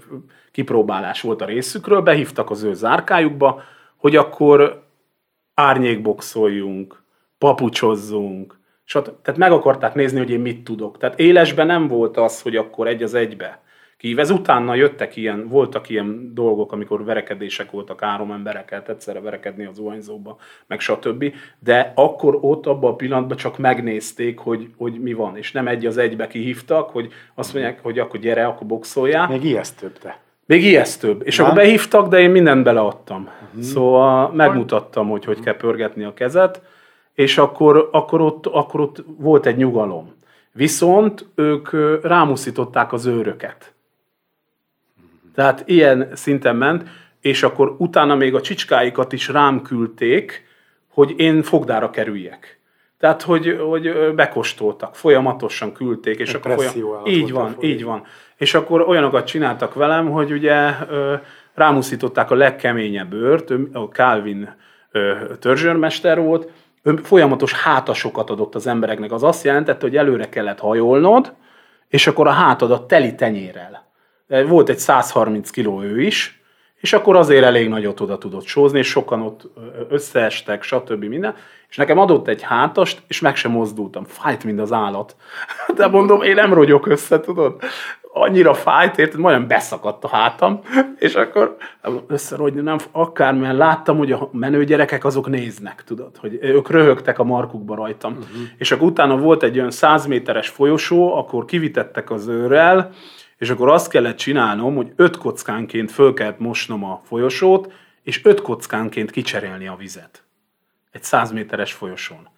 [0.51, 3.63] kipróbálás volt a részükről, behívtak az ő zárkájukba,
[3.97, 4.83] hogy akkor
[5.55, 7.03] árnyékboxoljunk,
[7.39, 9.23] papucsozzunk, stb.
[9.23, 10.99] Tehát meg akarták nézni, hogy én mit tudok.
[10.99, 13.63] Tehát élesben nem volt az, hogy akkor egy az egybe
[14.03, 14.31] kívez.
[14.31, 20.39] Utána jöttek ilyen, voltak ilyen dolgok, amikor verekedések voltak, három embereket egyszerre verekedni az zuhanyzóba,
[20.67, 21.35] meg stb.
[21.59, 25.87] De akkor ott abban a pillanatban csak megnézték, hogy, hogy mi van, és nem egy
[25.87, 29.29] az egybe kihívtak, hogy azt mondják, hogy akkor gyere, akkor boxoljál.
[29.29, 30.19] Még ijesztőbb te.
[30.47, 31.23] Még ijesztőbb.
[31.25, 31.47] És Nem?
[31.47, 33.29] akkor behívtak, de én mindent beleadtam.
[33.45, 33.63] Uh-huh.
[33.63, 36.63] Szóval megmutattam, hogy hogy kell pörgetni a kezet,
[37.15, 40.15] és akkor, akkor, ott, akkor ott volt egy nyugalom.
[40.53, 41.69] Viszont ők
[42.03, 43.72] rámuszították az őröket.
[45.35, 46.89] Tehát ilyen szinten ment,
[47.21, 50.47] és akkor utána még a csicskáikat is rám küldték,
[50.89, 52.61] hogy én fogdára kerüljek.
[52.99, 56.19] Tehát, hogy, hogy bekostoltak, folyamatosan küldték.
[56.19, 57.07] És akkor folyam...
[57.07, 58.05] Így van, így van.
[58.37, 60.71] És akkor olyanokat csináltak velem, hogy ugye
[61.55, 64.55] rámuszították a legkeményebb őrt, a Calvin
[65.39, 66.51] törzsőrmester volt,
[66.83, 69.13] ő folyamatos hátasokat adott az embereknek.
[69.13, 71.33] Az azt jelentette, hogy előre kellett hajolnod,
[71.89, 73.82] és akkor a hátadat teli tenyérrel.
[74.47, 76.43] Volt egy 130 kiló ő is,
[76.83, 79.49] és akkor azért elég nagyot oda tudott sózni, és sokan ott
[79.89, 81.05] összeestek, stb.
[81.05, 81.35] minden.
[81.69, 84.05] És nekem adott egy hátast, és meg sem mozdultam.
[84.05, 85.17] Fájt, mint az állat.
[85.77, 87.63] De mondom, én nem rogyok össze, tudod?
[88.15, 89.21] Annyira fájt, érted?
[89.21, 90.61] Majdnem beszakadt a hátam,
[90.99, 91.57] és akkor
[92.07, 97.25] összerogyni nem, akármilyen láttam, hogy a menő gyerekek azok néznek, tudod, hogy ők röhögtek a
[97.25, 98.13] markukba rajtam.
[98.13, 98.27] Uh-huh.
[98.59, 102.91] És akkor utána volt egy olyan 100 méteres folyosó, akkor kivitettek az őrrel,
[103.43, 108.41] és akkor azt kellett csinálnom, hogy öt kockánként föl kellett mosnom a folyosót, és öt
[108.41, 110.23] kockánként kicserélni a vizet.
[110.91, 112.29] Egy 100 méteres folyosón.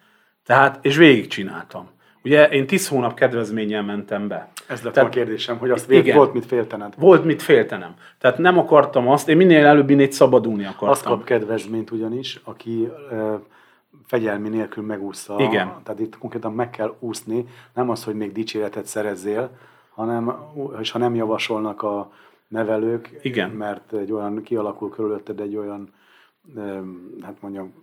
[0.45, 1.89] Tehát, és végigcsináltam.
[2.23, 4.51] Ugye én 10 hónap kedvezménnyel mentem be.
[4.67, 6.15] Ez lett Tehát- a kérdésem, hogy azt Igen.
[6.15, 6.93] volt mit féltened.
[6.97, 7.93] Volt mit féltenem.
[8.17, 10.89] Tehát nem akartam azt, én minél előbb innét szabadulni akartam.
[10.89, 13.35] Azt kap kedvezményt ugyanis, aki ö,
[14.05, 15.35] fegyelmi nélkül megúszza.
[15.39, 15.73] Igen.
[15.83, 19.49] Tehát itt konkrétan meg kell úszni, nem az, hogy még dicséretet szerezzél,
[19.95, 20.35] hanem,
[20.79, 22.11] és ha nem javasolnak a
[22.47, 23.49] nevelők, Igen.
[23.49, 25.93] mert egy olyan kialakul körülötted egy olyan,
[27.21, 27.73] hát mondjam,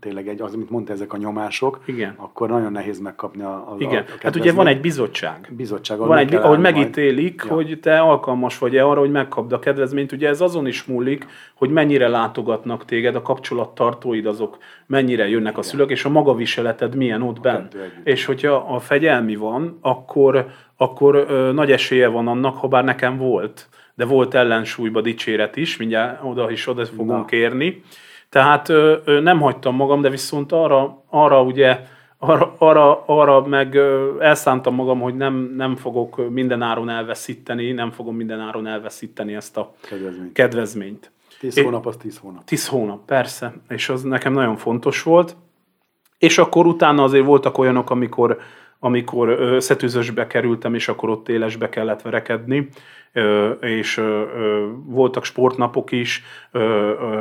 [0.00, 2.14] tényleg egy, az, amit mondta, ezek a nyomások, Igen.
[2.16, 5.48] akkor nagyon nehéz megkapni a, a Igen, a hát ugye van egy bizottság.
[5.56, 6.74] bizottság, Van egy, ahogy majd.
[6.74, 7.54] megítélik, Ja.
[7.54, 10.12] hogy te alkalmas vagy-e arra, hogy megkapd a kedvezményt.
[10.12, 15.62] Ugye ez azon is múlik, hogy mennyire látogatnak téged, a kapcsolattartóid azok mennyire jönnek a
[15.62, 17.76] szülők, és a magaviseleted milyen ott együtt.
[18.04, 23.16] És hogyha a fegyelmi van, akkor, akkor ö, nagy esélye van annak, ha bár nekem
[23.16, 27.36] volt, de volt ellensúlyba dicséret is, mindjárt oda is oda fogunk Na.
[27.36, 27.82] érni.
[28.28, 31.80] Tehát ö, ö, nem hagytam magam, de viszont arra, arra ugye
[32.18, 37.90] arra, arra, arra meg ö, elszántam magam, hogy nem, nem fogok minden áron elveszíteni, nem
[37.90, 40.32] fogom minden áron elveszíteni ezt a Kedvezményt.
[40.32, 41.10] kedvezményt.
[41.40, 42.44] Tíz hónap az tíz hónap.
[42.44, 45.36] Tíz hónap, persze, és az nekem nagyon fontos volt.
[46.18, 48.38] És akkor utána azért voltak olyanok, amikor,
[48.78, 52.68] amikor összetűzösbe kerültem, és akkor ott élesbe kellett verekedni,
[53.60, 54.02] és
[54.84, 56.22] voltak sportnapok is,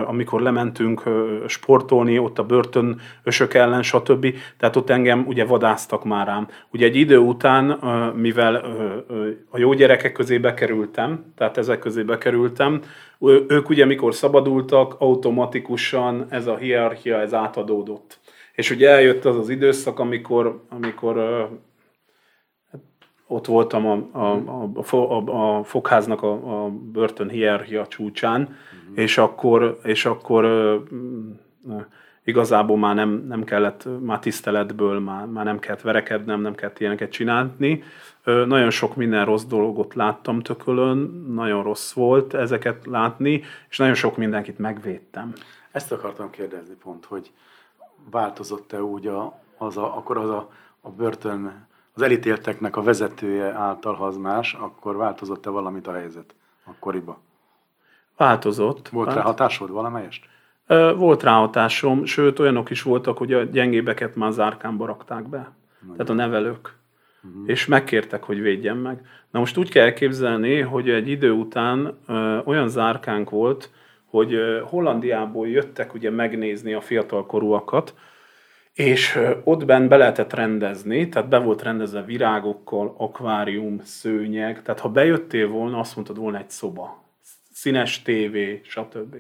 [0.05, 1.03] amikor lementünk
[1.47, 4.35] sportolni, ott a börtönösök ellen, stb.
[4.57, 6.47] Tehát ott engem ugye vadáztak már rám.
[6.71, 7.65] Ugye egy idő után,
[8.15, 8.55] mivel
[9.49, 12.81] a jó gyerekek közé bekerültem, tehát ezek közé bekerültem,
[13.47, 18.19] ők ugye mikor szabadultak, automatikusan ez a hierarchia, ez átadódott.
[18.53, 21.47] És ugye eljött az az időszak, amikor, amikor
[23.27, 28.55] ott voltam a, a, a, a, a, fogháznak a, a börtön hierarchia csúcsán,
[28.95, 30.45] és akkor, és akkor
[32.23, 37.11] igazából már nem, nem kellett, már tiszteletből már, már nem kellett verekednem, nem kellett ilyeneket
[37.11, 37.83] csinálni.
[38.23, 40.97] Nagyon sok minden rossz dolgot láttam tökölön,
[41.33, 45.33] nagyon rossz volt ezeket látni, és nagyon sok mindenkit megvédtem.
[45.71, 47.31] Ezt akartam kérdezni pont, hogy
[48.11, 51.66] változott-e úgy a, az a, akkor az a, a börtön,
[51.97, 57.17] az elítélteknek a vezetője által, ha az más, akkor változott-e valamit a helyzet akkoriban?
[58.17, 58.89] Változott.
[58.89, 60.25] Volt rá Vált- hatásod valamelyest?
[60.95, 65.51] Volt ráhatásom, sőt olyanok is voltak, hogy a gyengébeket már zárkánba rakták be.
[65.91, 66.75] Tehát a nevelők.
[67.23, 67.43] Uh-huh.
[67.45, 69.01] És megkértek, hogy védjem meg.
[69.31, 73.69] Na most úgy kell elképzelni, hogy egy idő után ö, olyan zárkánk volt,
[74.05, 77.95] hogy ö, Hollandiából jöttek ugye megnézni a fiatalkorúakat,
[78.77, 84.89] és ott benn be lehetett rendezni, tehát be volt rendezve virágokkal, akvárium, szőnyeg, tehát ha
[84.89, 87.03] bejöttél volna, azt mondtad volna egy szoba,
[87.51, 89.15] színes tévé, stb.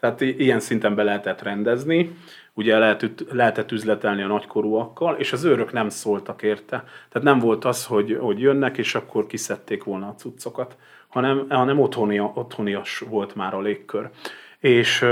[0.00, 2.16] Tehát ilyen szinten be lehetett rendezni,
[2.54, 6.84] ugye lehetett, lehetett üzletelni a nagykorúakkal, és az őrök nem szóltak érte.
[7.08, 10.76] Tehát nem volt az, hogy, hogy jönnek, és akkor kiszedték volna a cuccokat,
[11.08, 14.10] hanem, hanem otthoni, otthonias volt már a légkör.
[14.66, 15.04] És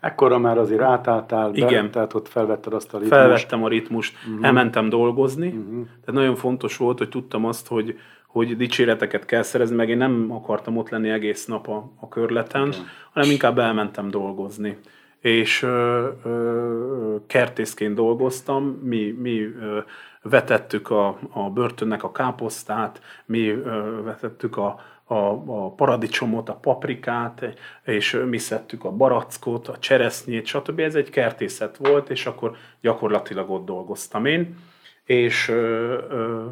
[0.00, 1.90] Ekkora már azért átálltál, be, Igen.
[1.90, 3.20] tehát ott felvetted azt a ritmust.
[3.20, 4.46] felvettem a ritmust, uh-huh.
[4.46, 5.72] elmentem dolgozni, uh-huh.
[5.74, 10.26] tehát nagyon fontos volt, hogy tudtam azt, hogy, hogy dicséreteket kell szerezni, meg én nem
[10.30, 12.80] akartam ott lenni egész nap a, a körleten, okay.
[13.12, 14.78] hanem inkább elmentem dolgozni.
[15.20, 19.78] És ö, ö, kertészként dolgoztam, mi, mi ö,
[20.22, 25.14] vetettük a, a börtönnek a káposztát, mi ö, vetettük a, a,
[25.46, 30.78] a paradicsomot, a paprikát, és mi szedtük a barackot, a cseresznyét, stb.
[30.78, 34.56] Ez egy kertészet volt, és akkor gyakorlatilag ott dolgoztam én.
[35.04, 36.44] És ö, ö,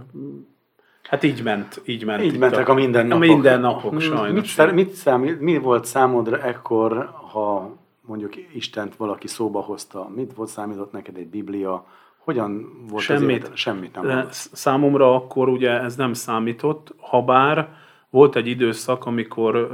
[1.02, 2.22] Hát így ment, így ment.
[2.22, 3.22] Így mentek a, a mindennapok.
[3.22, 4.56] A mindennapok, sajnos.
[4.56, 10.10] Mit, mit számít, mi volt számodra ekkor, ha mondjuk Istent valaki szóba hozta?
[10.14, 11.86] Mit volt számított neked egy Biblia?
[12.18, 13.44] Hogyan volt Semmit.
[13.44, 14.32] Ez Semmit nem volt.
[14.32, 17.68] Számomra akkor ugye ez nem számított, ha bár
[18.14, 19.70] volt egy időszak, amikor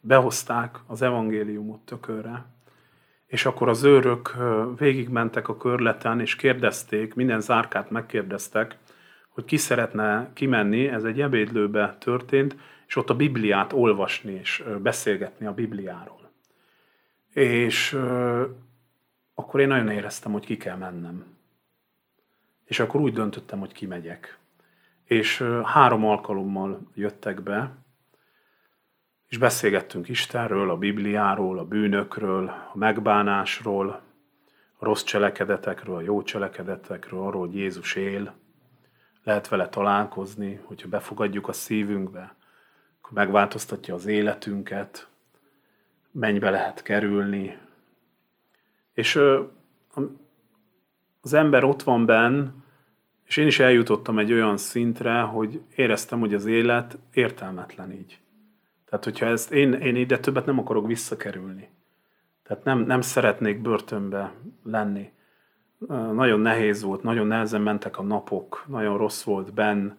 [0.00, 2.44] behozták az evangéliumot tökörre,
[3.26, 4.36] és akkor az őrök
[4.76, 8.78] végigmentek a körleten, és kérdezték, minden zárkát megkérdeztek,
[9.28, 15.46] hogy ki szeretne kimenni, ez egy ebédlőbe történt, és ott a Bibliát olvasni és beszélgetni
[15.46, 16.30] a Bibliáról.
[17.32, 17.98] És
[19.34, 21.24] akkor én nagyon éreztem, hogy ki kell mennem.
[22.64, 24.39] És akkor úgy döntöttem, hogy kimegyek.
[25.10, 27.76] És három alkalommal jöttek be,
[29.28, 34.02] és beszélgettünk Istenről, a Bibliáról, a bűnökről, a megbánásról,
[34.76, 38.34] a rossz cselekedetekről, a jó cselekedetekről, arról, hogy Jézus él,
[39.24, 42.34] lehet vele találkozni, hogyha befogadjuk a szívünkbe,
[43.00, 45.08] akkor megváltoztatja az életünket,
[46.10, 47.58] mennybe lehet kerülni.
[48.92, 49.20] És
[51.20, 52.48] az ember ott van benn,
[53.30, 58.18] és én is eljutottam egy olyan szintre, hogy éreztem, hogy az élet értelmetlen így.
[58.84, 61.68] Tehát, hogyha ezt, én, én ide többet nem akarok visszakerülni.
[62.42, 64.32] Tehát nem, nem szeretnék börtönbe
[64.64, 65.12] lenni
[66.12, 69.90] nagyon nehéz volt, nagyon nehezen mentek a napok, nagyon rossz volt benn,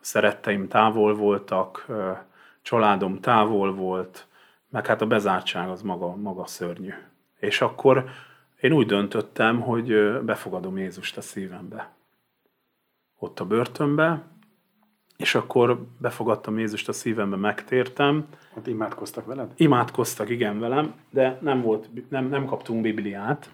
[0.00, 1.86] szeretteim távol voltak,
[2.62, 4.26] családom távol volt,
[4.68, 6.92] meg hát a bezártság az maga, maga szörnyű.
[7.38, 8.04] És akkor
[8.60, 11.98] én úgy döntöttem, hogy befogadom Jézust a szívembe.
[13.22, 14.22] Ott a börtönbe,
[15.16, 18.26] és akkor befogadtam Jézust a szívembe, megtértem.
[18.56, 19.52] Ott imádkoztak veled?
[19.56, 23.50] Imádkoztak, igen, velem, de nem, volt, nem, nem kaptunk Bibliát.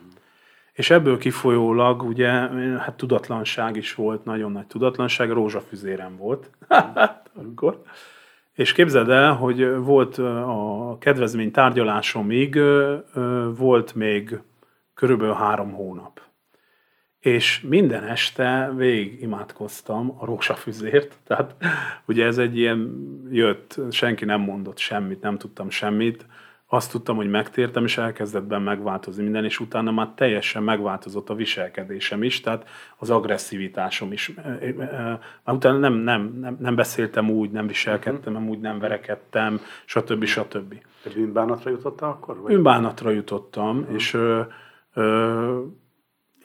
[0.72, 2.30] És ebből kifolyólag ugye,
[2.78, 6.50] hát tudatlanság is volt, nagyon nagy tudatlanság, rózsafüzérem volt
[7.50, 7.82] akkor.
[8.54, 12.58] És képzeld el, hogy volt a kedvezmény tárgyalásomig,
[13.56, 14.40] volt még
[14.94, 16.25] körülbelül három hónap.
[17.26, 21.54] És minden este végig imádkoztam a rózsafüzért, tehát
[22.04, 22.94] ugye ez egy ilyen
[23.30, 26.26] jött, senki nem mondott semmit, nem tudtam semmit,
[26.66, 31.34] azt tudtam, hogy megtértem, és elkezdett benn megváltozni minden, és utána már teljesen megváltozott a
[31.34, 34.32] viselkedésem is, tehát az agresszivitásom is.
[35.44, 40.24] Már utána nem, nem, nem, nem beszéltem úgy, nem viselkedtem, nem úgy nem verekedtem, stb.
[40.24, 40.74] stb.
[41.02, 42.40] Te bűnbánatra jutottál akkor?
[42.40, 42.52] Vagy?
[42.52, 43.94] Bűnbánatra jutottam, uh-huh.
[43.94, 44.40] és ö,
[44.94, 45.60] ö,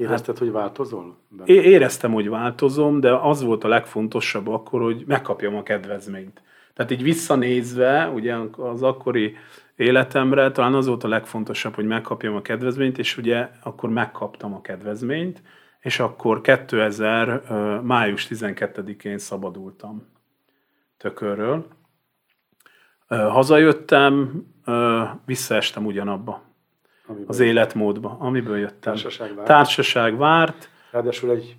[0.02, 1.18] Érezted, hát, hogy változol?
[1.30, 1.54] Benne?
[1.54, 6.42] Éreztem, hogy változom, de az volt a legfontosabb akkor, hogy megkapjam a kedvezményt.
[6.74, 9.36] Tehát így visszanézve, ugye az akkori
[9.76, 14.62] életemre, talán az volt a legfontosabb, hogy megkapjam a kedvezményt, és ugye akkor megkaptam a
[14.62, 15.42] kedvezményt,
[15.80, 17.42] és akkor 2000.
[17.84, 20.08] május 12-én szabadultam
[20.98, 21.68] tökörről.
[23.08, 24.44] Hazajöttem,
[25.26, 26.42] visszaestem ugyanabba
[27.12, 28.94] amiből az életmódba, amiből jöttem.
[28.94, 29.48] Társaság várt.
[29.48, 30.70] Társaság várt.
[30.92, 31.56] Ráadásul egy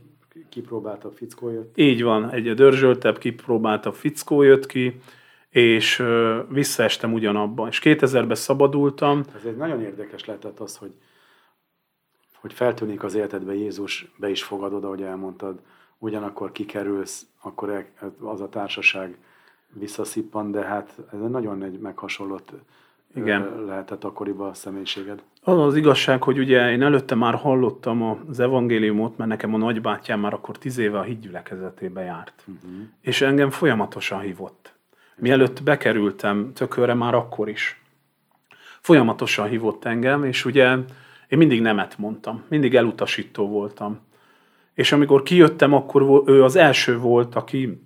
[0.48, 1.78] kipróbáltabb fickó jött.
[1.78, 5.00] Így van, egy dörzsöltebb, kipróbáltabb fickó jött ki,
[5.48, 6.02] és
[6.48, 7.68] visszaestem ugyanabban.
[7.68, 9.22] És 2000-ben szabadultam.
[9.36, 10.92] Ez egy nagyon érdekes lehetett az, hogy,
[12.40, 15.60] hogy feltűnik az életedbe Jézus, be is fogadod, ahogy elmondtad,
[15.98, 17.86] ugyanakkor kikerülsz, akkor
[18.20, 19.18] az a társaság
[19.72, 22.52] visszaszippan, de hát ez nagyon egy meghasonlott
[23.14, 23.64] Igen.
[23.66, 25.22] lehetett akkoriban a személyiséged.
[25.42, 30.20] Az az igazság, hogy ugye én előtte már hallottam az evangéliumot, mert nekem a nagybátyám
[30.20, 32.44] már akkor tíz éve a hídgyülekezetébe járt.
[32.46, 32.80] Uh-huh.
[33.00, 34.74] És engem folyamatosan hívott.
[35.16, 37.82] Mielőtt bekerültem tökörre már akkor is.
[38.80, 40.76] Folyamatosan hívott engem, és ugye
[41.28, 44.00] én mindig nemet mondtam, mindig elutasító voltam.
[44.74, 47.82] És amikor kijöttem, akkor ő az első volt, aki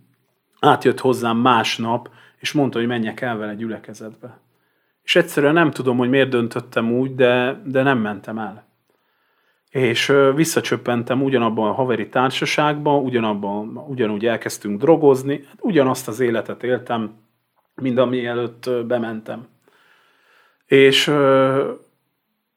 [0.61, 4.39] átjött hozzám másnap, és mondta, hogy menjek el vele gyülekezetbe.
[5.07, 8.67] És egyszerűen nem tudom, hogy miért döntöttem úgy, de, de nem mentem el.
[9.71, 17.15] És visszacsöppentem ugyanabban a haveri társaságban, ugyanabban, ugyanúgy elkezdtünk drogozni, hát ugyanazt az életet éltem,
[17.75, 19.47] mint ami előtt bementem.
[20.65, 21.13] És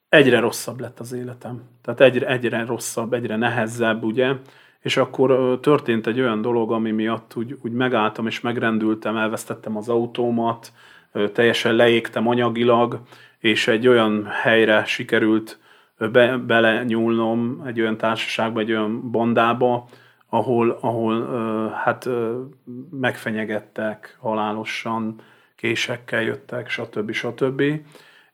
[0.09, 1.61] egyre rosszabb lett az életem.
[1.81, 4.33] Tehát egyre, egyre rosszabb, egyre nehezebb, ugye,
[4.79, 9.89] és akkor történt egy olyan dolog, ami miatt úgy, úgy megálltam és megrendültem, elvesztettem az
[9.89, 10.71] autómat,
[11.33, 13.01] teljesen leégtem anyagilag,
[13.39, 15.59] és egy olyan helyre sikerült
[16.11, 19.87] be, belenyúlnom, egy olyan társaságba, egy olyan bandába,
[20.29, 21.27] ahol, ahol
[21.73, 22.09] hát
[22.91, 25.15] megfenyegettek halálosan,
[25.55, 27.11] késekkel jöttek, stb.
[27.11, 27.63] stb.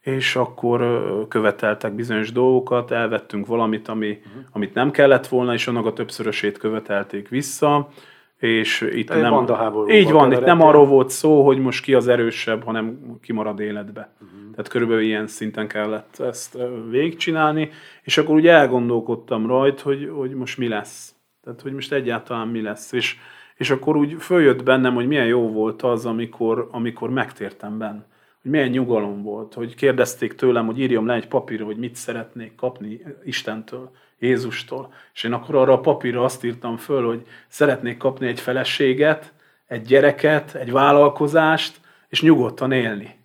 [0.02, 4.44] És akkor követeltek bizonyos dolgokat, elvettünk valamit, ami, uh-huh.
[4.52, 7.90] amit nem kellett volna, és annak a többszörösét követelték vissza,
[8.38, 9.46] és itt Egy nem...
[9.88, 13.60] Így van, itt nem arról volt szó, hogy most ki az erősebb, hanem ki marad
[13.60, 14.10] életbe.
[14.22, 14.52] Uh-huh.
[14.52, 16.58] Tehát körülbelül ilyen szinten kellett ezt
[16.90, 17.70] végigcsinálni,
[18.04, 21.16] és akkor úgy elgondolkodtam rajta, hogy, hogy most mi lesz.
[21.44, 22.92] Tehát, hogy most egyáltalán mi lesz.
[22.92, 23.18] És,
[23.56, 28.06] és akkor úgy följött bennem, hogy milyen jó volt az, amikor, amikor megtértem benne.
[28.42, 32.56] Hogy milyen nyugalom volt, hogy kérdezték tőlem, hogy írjam le egy papírra, hogy mit szeretnék
[32.56, 34.94] kapni Istentől, Jézustól.
[35.14, 39.34] És én akkor arra a papírra azt írtam föl, hogy szeretnék kapni egy feleséget,
[39.68, 43.16] egy gyereket, egy vállalkozást, és nyugodtan élni.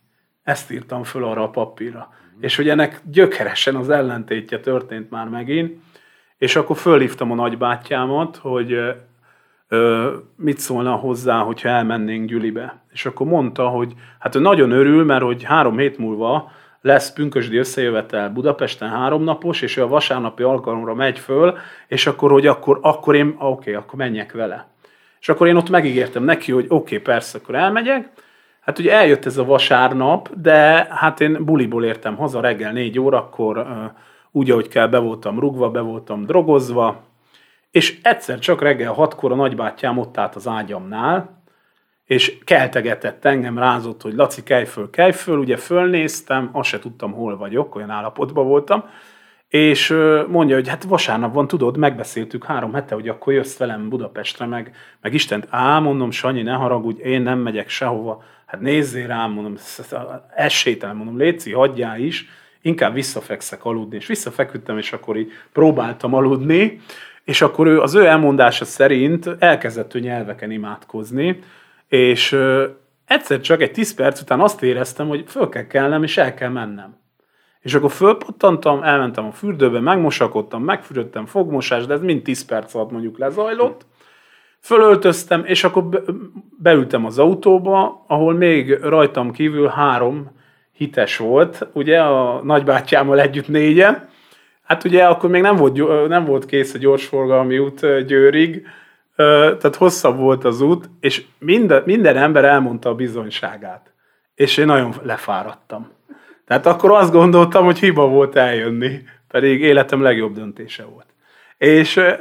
[0.42, 2.08] Ezt írtam föl arra a papírra.
[2.36, 2.42] Mm.
[2.42, 5.82] És hogy ennek gyökeresen az ellentétje történt már megint,
[6.38, 8.72] és akkor fölhívtam a nagybátyámat, hogy
[9.68, 12.82] ö, mit szólna hozzá, hogyha elmennénk Gyülibe.
[12.92, 17.56] És akkor mondta, hogy hát ő nagyon örül, mert hogy három hét múlva lesz pünkösdi
[17.56, 21.58] összejövetel Budapesten háromnapos, és ő a vasárnapi alkalomra megy föl,
[21.88, 24.68] és akkor, hogy akkor, akkor én, oké, okay, akkor menjek vele.
[25.20, 28.08] És akkor én ott megígértem neki, hogy oké, okay, persze, akkor elmegyek.
[28.60, 33.66] Hát ugye eljött ez a vasárnap, de hát én buliból értem haza reggel négy órakor,
[34.30, 37.02] úgy, ahogy kell, be voltam rugva, be voltam drogozva,
[37.70, 41.39] és egyszer csak reggel hatkor a nagybátyám ott állt az ágyamnál,
[42.10, 47.12] és keltegetett engem, rázott, hogy Laci, kelj föl, kelj föl, ugye fölnéztem, azt se tudtam,
[47.12, 48.84] hol vagyok, olyan állapotban voltam,
[49.48, 49.94] és
[50.28, 54.74] mondja, hogy hát vasárnap van, tudod, megbeszéltük három hete, hogy akkor jössz velem Budapestre, meg,
[55.00, 59.54] meg Istent, á, mondom, Sanyi, ne haragudj, én nem megyek sehova, hát nézzél rám, mondom,
[60.34, 62.28] esélytelen, mondom, Léci, hagyjál is,
[62.62, 66.80] inkább visszafekszek aludni, és visszafeküdtem, és akkor így próbáltam aludni,
[67.24, 71.38] és akkor ő, az ő elmondása szerint elkezdett ő nyelveken imádkozni,
[71.90, 72.66] és ö,
[73.06, 76.48] egyszer csak egy 10 perc után azt éreztem, hogy föl kell kelnem, és el kell
[76.48, 76.96] mennem.
[77.60, 82.90] És akkor fölpottantam, elmentem a fürdőbe, megmosakodtam, megfürödtem, fogmosás, de ez mind 10 perc alatt
[82.90, 83.86] mondjuk lezajlott.
[84.60, 86.04] Fölöltöztem, és akkor
[86.58, 90.30] beültem az autóba, ahol még rajtam kívül három
[90.72, 94.08] hites volt, ugye a nagybátyámmal együtt négyen.
[94.62, 98.66] Hát ugye akkor még nem volt, nem volt kész a gyorsforgalmi út Győrig,
[99.58, 103.92] tehát hosszabb volt az út, és minden, minden ember elmondta a bizonyságát.
[104.34, 105.90] És én nagyon lefáradtam.
[106.46, 111.06] Tehát akkor azt gondoltam, hogy hiba volt eljönni, pedig életem legjobb döntése volt.
[111.58, 112.12] És ö,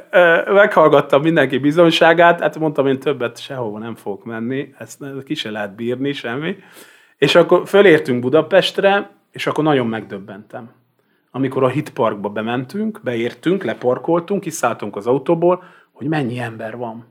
[0.47, 5.76] meghallgattam mindenki bizonyságát, hát mondtam, én többet sehova nem fogok menni, ezt ki se lehet
[5.76, 6.56] bírni, semmi.
[7.18, 10.72] És akkor fölértünk Budapestre, és akkor nagyon megdöbbentem.
[11.32, 15.64] Amikor a hitparkba bementünk, beértünk, leparkoltunk, kiszálltunk az autóból,
[16.00, 17.06] hogy mennyi ember van.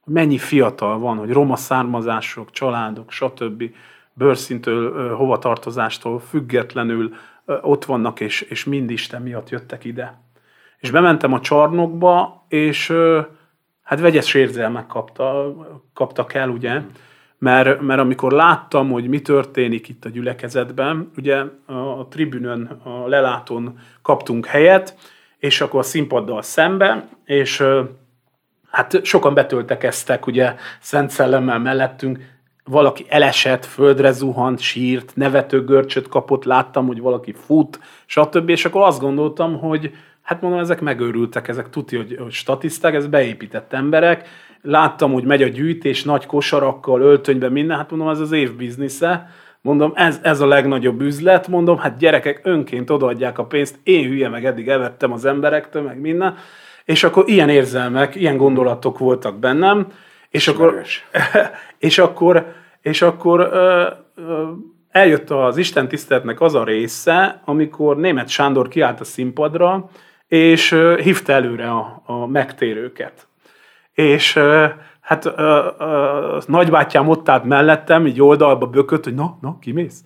[0.00, 3.64] Hogy mennyi fiatal van, hogy roma származások, családok, stb.
[4.12, 10.20] bőrszintől, hovatartozástól függetlenül ott vannak, és, és mind Isten miatt jöttek ide.
[10.78, 12.92] És bementem a csarnokba, és
[13.82, 15.54] hát vegyes érzelmek kapta,
[15.94, 16.80] kaptak el, ugye,
[17.38, 21.36] mert, mert amikor láttam, hogy mi történik itt a gyülekezetben, ugye
[21.66, 24.96] a tribünön, a lelátón kaptunk helyet,
[25.38, 27.64] és akkor a színpaddal szembe, és
[28.74, 32.18] hát sokan betöltekeztek, ugye Szent Szellemmel mellettünk,
[32.64, 38.48] valaki elesett, földre zuhant, sírt, nevető görcsöt kapott, láttam, hogy valaki fut, stb.
[38.48, 39.90] És akkor azt gondoltam, hogy
[40.22, 44.28] hát mondom, ezek megőrültek, ezek tudja, hogy, hogy statiszták, ez beépített emberek,
[44.62, 49.30] láttam, hogy megy a gyűjtés nagy kosarakkal, öltönyben, minden, hát mondom, ez az év biznisze,
[49.60, 54.28] mondom, ez, ez a legnagyobb üzlet, mondom, hát gyerekek önként odaadják a pénzt, én hülye
[54.28, 56.36] meg eddig evettem az emberektől, meg minden,
[56.84, 59.86] és akkor ilyen érzelmek, ilyen gondolatok voltak bennem,
[60.28, 60.82] és akkor,
[61.78, 64.50] és akkor, és akkor ö, ö,
[64.90, 69.88] eljött az Isten tiszteletnek az a része, amikor német Sándor kiállt a színpadra,
[70.26, 73.28] és ö, hívta előre a, a megtérőket
[73.94, 74.38] és
[75.00, 80.04] hát a, a, a nagybátyám ott állt mellettem, így oldalba bökött, hogy na, na, kimész?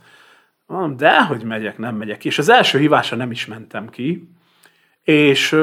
[0.67, 2.25] Mondom, de hogy megyek, nem megyek.
[2.25, 4.29] És az első hívásra nem is mentem ki,
[5.03, 5.57] és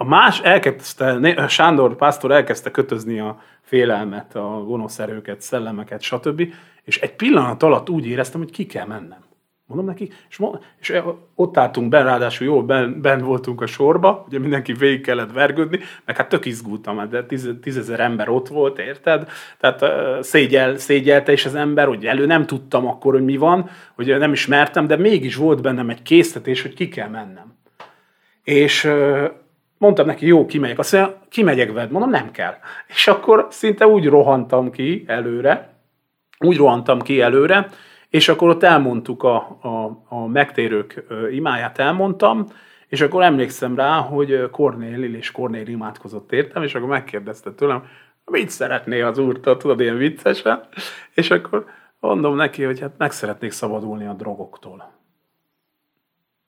[0.00, 6.52] a más elkezdte, Sándor pásztor elkezdte kötözni a félelmet, a gonosz erőket, szellemeket, stb.
[6.82, 9.24] És egy pillanat alatt úgy éreztem, hogy ki kell mennem.
[9.66, 10.40] Mondom neki, és,
[10.80, 11.00] és
[11.34, 15.80] ott álltunk ben, ráadásul jól ben, ben voltunk a sorba, ugye mindenki végig kellett vergődni,
[16.04, 19.28] meg hát tök izgultam, de tíz, tízezer ember ott volt, érted?
[19.58, 19.84] Tehát
[20.24, 24.32] szégyel, szégyelte is az ember, hogy elő nem tudtam akkor, hogy mi van, hogy nem
[24.32, 27.54] ismertem, de mégis volt bennem egy késztetés, hogy ki kell mennem.
[28.42, 28.90] És
[29.80, 30.78] mondtam neki, jó, kimegyek.
[30.78, 31.90] Azt mondja, kimegyek veled.
[31.90, 32.54] Mondom, nem kell.
[32.86, 35.74] És akkor szinte úgy rohantam ki előre,
[36.38, 37.68] úgy rohantam ki előre,
[38.08, 42.46] és akkor ott elmondtuk a, a, a megtérők imáját, elmondtam,
[42.88, 47.84] és akkor emlékszem rá, hogy Kornél és Kornél imádkozott értem, és akkor megkérdezte tőlem,
[48.24, 50.60] mit szeretné az úrtól, tudod, ilyen viccesen,
[51.14, 51.64] és akkor
[52.00, 54.99] mondom neki, hogy hát meg szeretnék szabadulni a drogoktól.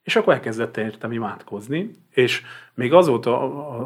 [0.02, 2.42] És akkor elkezdett értem imádkozni, és
[2.74, 3.40] még azóta,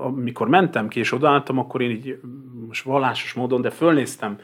[0.04, 2.20] amikor mentem ki és odaálltam, akkor én így
[2.66, 4.38] most vallásos módon, de fölnéztem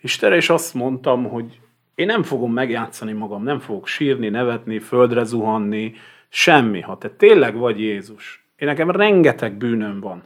[0.00, 1.60] Istenre, és azt mondtam, hogy
[1.94, 5.94] én nem fogom megjátszani magam, nem fogok sírni, nevetni, földre zuhanni,
[6.28, 6.80] semmi.
[6.80, 10.22] Ha te tényleg vagy Jézus, én nekem rengeteg bűnöm van.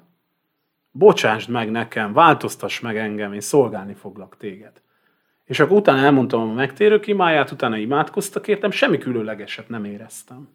[0.91, 4.73] Bocsásd meg nekem, változtass meg engem, én szolgálni foglak téged.
[5.45, 10.49] És akkor utána elmondtam a megtérők imáját, utána imádkoztak értem, semmi különlegeset nem éreztem.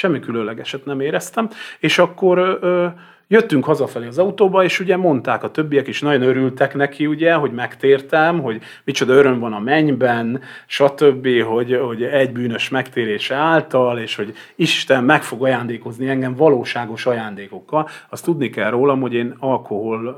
[0.00, 2.86] Semmi különlegeset nem éreztem, és akkor ö,
[3.28, 7.52] jöttünk hazafelé az autóba, és ugye mondták a többiek is, nagyon örültek neki, ugye, hogy
[7.52, 14.16] megtértem, hogy micsoda öröm van a mennyben, stb., hogy, hogy egy bűnös megtérése által, és
[14.16, 17.88] hogy Isten meg fog ajándékozni engem valóságos ajándékokkal.
[18.08, 20.16] Azt tudni kell rólam, hogy én alkohol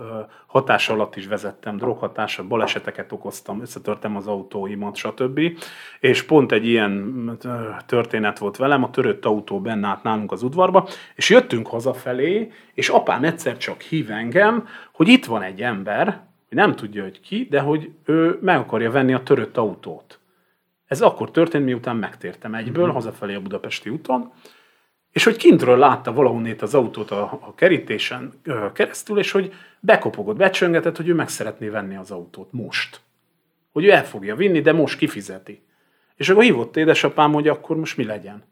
[0.51, 5.41] hatás alatt is vezettem, droghatással, baleseteket okoztam, összetörtem az autóimat, stb.
[6.01, 7.39] És pont egy ilyen
[7.87, 12.89] történet volt velem, a törött autó benne állt nálunk az udvarba, és jöttünk hazafelé, és
[12.89, 17.61] apám egyszer csak hív engem, hogy itt van egy ember, nem tudja, hogy ki, de
[17.61, 20.19] hogy ő meg akarja venni a törött autót.
[20.87, 22.95] Ez akkor történt, miután megtértem egyből, mm-hmm.
[22.95, 24.33] hazafelé a Budapesti úton,
[25.13, 28.33] és hogy kintről látta valahonnét az autót a, a kerítésen
[28.73, 33.01] keresztül, és hogy bekopogott, becsöngetett, hogy ő meg szeretné venni az autót most.
[33.73, 35.63] Hogy ő el fogja vinni, de most kifizeti.
[36.17, 38.43] És akkor hívott édesapám, hogy akkor most mi legyen.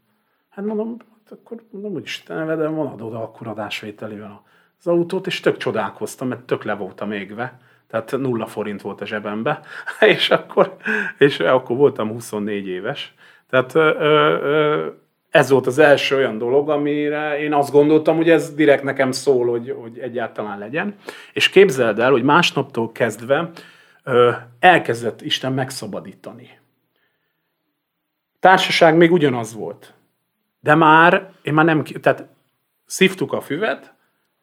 [0.48, 4.42] Hát mondom, hát akkor mondom, hogy Isten nevedem, van adod akkor adásvételével
[4.78, 7.60] az autót, és tök csodálkoztam, mert tök le voltam égve.
[7.86, 9.60] Tehát nulla forint volt a zsebembe,
[10.14, 10.76] és akkor,
[11.18, 13.14] és akkor voltam 24 éves.
[13.50, 14.86] Tehát ö, ö,
[15.30, 19.46] ez volt az első olyan dolog, amire én azt gondoltam, hogy ez direkt nekem szól,
[19.46, 20.94] hogy, hogy egyáltalán legyen.
[21.32, 23.50] És képzeld el, hogy másnaptól kezdve
[24.02, 26.58] ö, elkezdett Isten megszabadítani.
[28.40, 29.94] Társaság még ugyanaz volt.
[30.60, 32.26] De már, én már nem, tehát
[32.86, 33.94] szívtuk a füvet,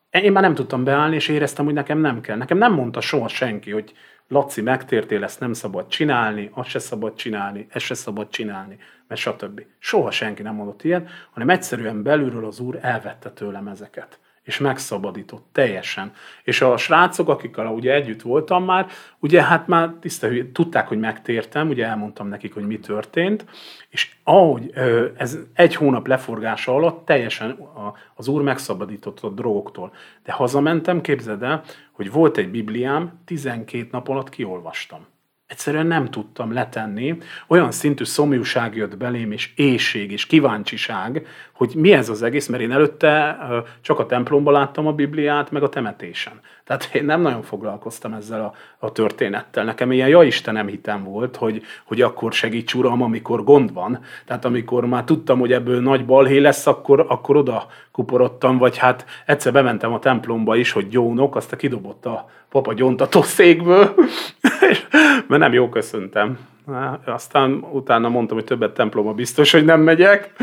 [0.09, 2.37] én már nem tudtam beállni, és éreztem, hogy nekem nem kell.
[2.37, 3.93] Nekem nem mondta soha senki, hogy
[4.27, 9.21] Laci, megtértél, ezt nem szabad csinálni, azt se szabad csinálni, ezt se szabad csinálni, mert
[9.21, 9.65] stb.
[9.79, 15.45] Soha senki nem mondott ilyen, hanem egyszerűen belülről az úr elvette tőlem ezeket és megszabadított
[15.51, 16.11] teljesen.
[16.43, 18.87] És a srácok, akikkel ugye együtt voltam már,
[19.19, 23.45] ugye hát már tiszta, tudták, hogy megtértem, ugye elmondtam nekik, hogy mi történt,
[23.89, 24.71] és ahogy
[25.17, 27.57] ez egy hónap leforgása alatt teljesen
[28.15, 29.93] az úr megszabadított a drogoktól.
[30.23, 35.05] De hazamentem, képzeld el, hogy volt egy Bibliám, 12 nap alatt kiolvastam.
[35.47, 37.17] Egyszerűen nem tudtam letenni.
[37.47, 42.63] Olyan szintű szomjúság jött belém, és éjség, és kíváncsiság, hogy mi ez az egész, mert
[42.63, 43.37] én előtte
[43.81, 46.33] csak a templomban láttam a Bibliát, meg a temetésen.
[46.63, 48.53] Tehát én nem nagyon foglalkoztam ezzel a,
[48.85, 49.63] a történettel.
[49.63, 53.99] Nekem ilyen ja Istenem hitem volt, hogy, hogy akkor segíts Uram, amikor gond van.
[54.25, 59.05] Tehát amikor már tudtam, hogy ebből nagy balhé lesz, akkor, akkor oda kuporodtam, vagy hát
[59.25, 63.95] egyszer bementem a templomba is, hogy gyónok, azt a kidobott a papa gyontató székből,
[65.27, 66.37] mert nem jó köszöntem.
[67.05, 70.33] Aztán utána mondtam, hogy többet templomba biztos, hogy nem megyek.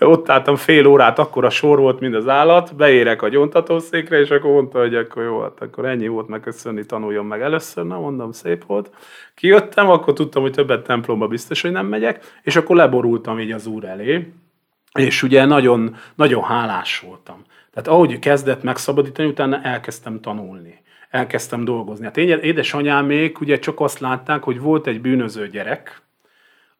[0.00, 4.30] Ott álltam fél órát, akkor a sor volt, mint az állat, beérek a gyontatószékre, és
[4.30, 8.32] akkor mondta, hogy akkor jó, hát akkor ennyi volt megköszönni, tanuljon meg először, na mondom,
[8.32, 8.90] szép volt.
[9.34, 13.66] Kijöttem, akkor tudtam, hogy többet templomba biztos, hogy nem megyek, és akkor leborultam így az
[13.66, 14.32] úr elé,
[14.98, 17.42] és ugye nagyon, nagyon hálás voltam.
[17.72, 20.82] Tehát ahogy kezdett megszabadítani, utána elkezdtem tanulni
[21.14, 22.04] elkezdtem dolgozni.
[22.04, 26.02] Hát én, édesanyám még ugye csak azt látták, hogy volt egy bűnöző gyerek,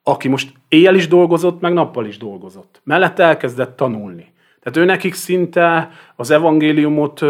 [0.03, 2.80] aki most éjjel is dolgozott, meg nappal is dolgozott.
[2.85, 4.32] Mellette elkezdett tanulni.
[4.62, 7.20] Tehát ő nekik szinte az evangéliumot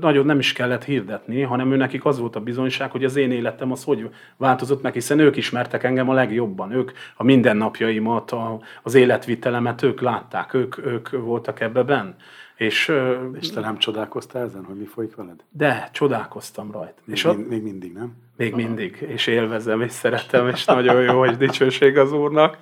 [0.00, 3.30] nagyon nem is kellett hirdetni, hanem ő nekik az volt a bizonyság, hogy az én
[3.30, 6.72] életem az hogy változott meg, hiszen ők ismertek engem a legjobban.
[6.72, 8.34] Ők a mindennapjaimat,
[8.82, 12.10] az életvitelemet ők látták, ők, ők voltak ebbe benn.
[12.56, 12.92] És,
[13.40, 15.44] és te nem csodálkoztál ezen, hogy mi folyik veled?
[15.50, 17.00] De, csodálkoztam rajta.
[17.04, 18.12] Még, és ott, még mindig, nem?
[18.36, 22.58] Még mindig, és élvezem, és szeretem, és nagyon jó, hogy dicsőség az Úrnak.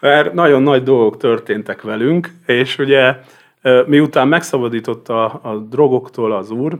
[0.00, 3.16] mert nagyon nagy dolgok történtek velünk, és ugye
[3.86, 6.78] miután megszabadította a drogoktól az úr,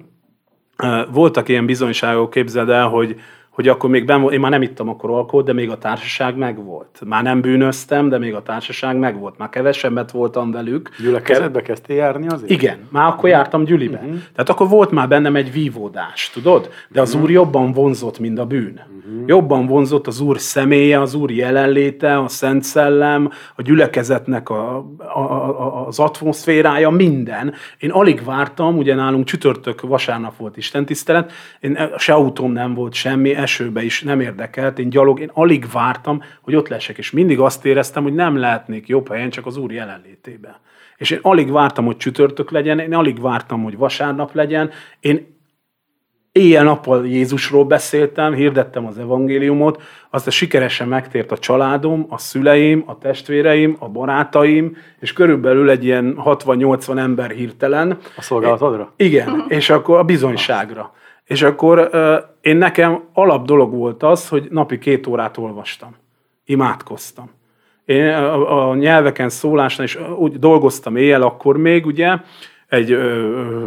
[1.11, 3.21] voltak ilyen bizonyságok, képzeld el, hogy
[3.59, 7.01] hogy akkor még ben, én már nem ittam akkor alkoholt, de még a társaság megvolt.
[7.07, 9.39] Már nem bűnöztem, de még a társaság megvolt.
[9.39, 10.91] Már kevesebbet voltam velük.
[11.03, 12.51] Gyülekezetbe kezdtél járni azért?
[12.51, 13.97] Igen, már akkor jártam gyülibe.
[13.97, 14.19] Uh-huh.
[14.33, 16.71] Tehát akkor volt már bennem egy vívódás, tudod?
[16.89, 17.25] De az uh-huh.
[17.25, 18.81] úr jobban vonzott, mint a bűn.
[19.09, 19.23] Uh-huh.
[19.27, 24.77] Jobban vonzott az úr személye, az úr jelenléte, a Szent Szellem, a gyülekezetnek a,
[25.15, 27.55] a, a, az atmoszférája, minden.
[27.79, 33.35] Én alig vártam, ugye nálunk csütörtök, vasárnap volt istentisztelet, én se autóm nem volt semmi,
[33.49, 37.65] esőbe is nem érdekelt, én gyalog, én alig vártam, hogy ott lesek, és mindig azt
[37.65, 40.61] éreztem, hogy nem lehetnék jobb helyen, csak az Úr jelenlétébe.
[40.97, 44.71] És én alig vártam, hogy csütörtök legyen, én alig vártam, hogy vasárnap legyen,
[45.01, 45.37] én
[46.33, 53.77] éjjel-nappal Jézusról beszéltem, hirdettem az evangéliumot, a sikeresen megtért a családom, a szüleim, a testvéreim,
[53.79, 57.99] a barátaim, és körülbelül egy ilyen 60-80 ember hirtelen.
[58.17, 58.93] A szolgálatodra?
[58.97, 60.93] Igen, és akkor a bizonyságra.
[61.29, 61.91] És akkor
[62.41, 65.95] én nekem alap dolog volt az, hogy napi két órát olvastam.
[66.45, 67.31] Imádkoztam.
[67.85, 72.16] Én a, a nyelveken szólásnál is úgy dolgoztam éjjel akkor még, ugye,
[72.68, 73.66] egy ö,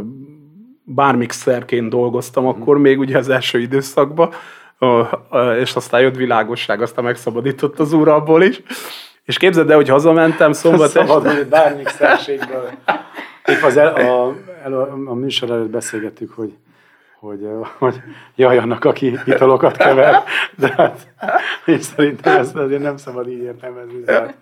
[0.84, 4.30] bármixerként dolgoztam akkor még ugye az első időszakban,
[5.60, 8.62] és aztán jött világosság, aztán megszabadított az úr abból is.
[9.24, 11.06] És képzeld el, hogy hazamentem szombat este.
[11.06, 12.70] Szabad, bármixerségből.
[13.46, 16.54] Épp az el, a, el, a, a műsor előtt beszélgettük, hogy
[17.22, 17.48] hogy,
[17.80, 18.02] hogy
[18.36, 20.24] jaj, annak, aki italokat kever,
[20.56, 21.08] de hát
[21.66, 24.36] én szerintem ezt azért nem szabad így értelmezni, de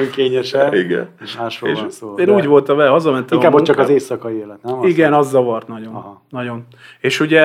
[0.00, 1.08] önkényesen, Igen.
[1.20, 2.14] és másról és van szó.
[2.16, 4.82] Én de úgy voltam vele, hazamentem Inkább ott csak az éjszakai élet, nem?
[4.82, 5.94] Igen, az zavart nagyon.
[5.94, 6.22] Aha.
[6.28, 6.66] nagyon.
[7.00, 7.44] És ugye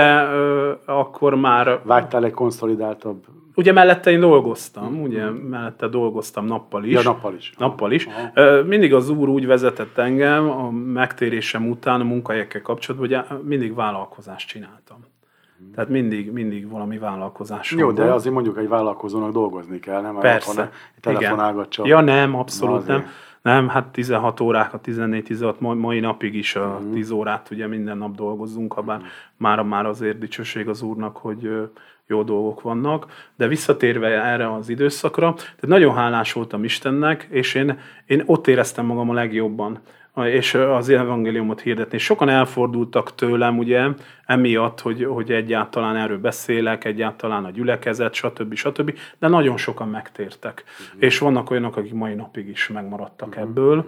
[0.85, 1.79] akkor már...
[1.83, 3.25] Vágytál egy konszolidáltabb
[3.57, 5.01] Ugye mellette én dolgoztam, mm.
[5.01, 6.93] ugye mellette dolgoztam nappal is.
[6.93, 7.53] Ja, nappal is.
[7.57, 8.05] Nappal is.
[8.05, 8.63] Aha.
[8.63, 14.47] Mindig az úr úgy vezetett engem a megtérésem után a munkahelyekkel kapcsolatban, hogy mindig vállalkozást
[14.47, 14.97] csináltam.
[14.97, 15.71] Mm.
[15.71, 17.71] Tehát mindig, mindig valami vállalkozás.
[17.71, 20.19] Jó, de azért mondjuk egy vállalkozónak dolgozni kell, nem?
[20.19, 20.71] Persze.
[21.01, 21.85] Telefonálgatja.
[21.87, 23.05] Ja, nem, abszolút nem.
[23.41, 27.15] Nem, hát 16 órákat, 14-16, mai napig is a 10 mm.
[27.15, 29.03] órát ugye minden nap dolgozunk, ha bár mm.
[29.37, 31.69] már, már azért dicsőség az úrnak, hogy
[32.07, 33.05] jó dolgok vannak,
[33.35, 38.85] de visszatérve erre az időszakra, tehát nagyon hálás voltam Istennek, és én, én ott éreztem
[38.85, 39.79] magam a legjobban
[40.25, 41.97] és az evangéliumot hirdetni.
[41.97, 43.87] Sokan elfordultak tőlem, ugye,
[44.25, 48.53] emiatt, hogy, hogy egyáltalán erről beszélek, egyáltalán a gyülekezet, stb.
[48.53, 48.97] stb.
[49.19, 50.63] De nagyon sokan megtértek.
[50.65, 51.03] Uh-huh.
[51.03, 53.43] És vannak olyanok, akik mai napig is megmaradtak uh-huh.
[53.43, 53.85] ebből.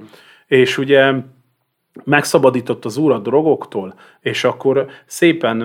[0.48, 1.14] És ugye
[2.04, 5.62] megszabadított az úr a drogoktól, és akkor szépen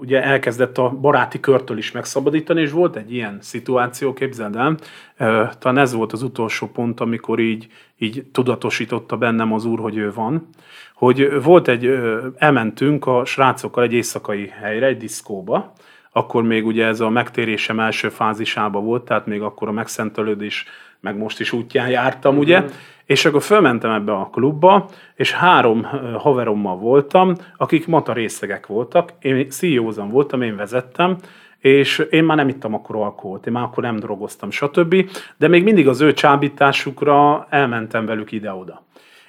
[0.00, 4.76] ugye elkezdett a baráti körtől is megszabadítani, és volt egy ilyen szituáció, képzeld el,
[5.58, 7.66] talán ez volt az utolsó pont, amikor így,
[7.98, 10.48] így tudatosította bennem az úr, hogy ő van,
[10.94, 11.98] hogy volt egy,
[12.36, 15.72] elmentünk a srácokkal egy éjszakai helyre, egy diszkóba,
[16.12, 20.66] akkor még ugye ez a megtérésem első fázisába volt, tehát még akkor a megszentelődés,
[21.04, 22.72] meg most is útján jártam, ugye, mm-hmm
[23.04, 25.82] és akkor fölmentem ebbe a klubba, és három
[26.18, 29.12] haverommal voltam, akik mata részegek voltak.
[29.20, 31.16] Én ceo voltam, én vezettem,
[31.58, 35.10] és én már nem ittam akkor alkoholt, én már akkor nem drogoztam, stb.
[35.36, 38.84] De még mindig az ő csábításukra elmentem velük ide-oda.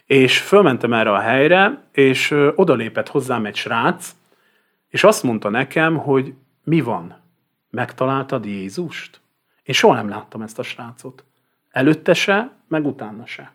[0.06, 4.16] És fölmentem erre a helyre, és odalépett hozzám egy srác,
[4.88, 7.16] és azt mondta nekem, hogy mi van?
[7.70, 9.22] Megtaláltad Jézust?
[9.64, 11.24] Én soha nem láttam ezt a srácot.
[11.76, 13.52] Előtte se, meg utána se.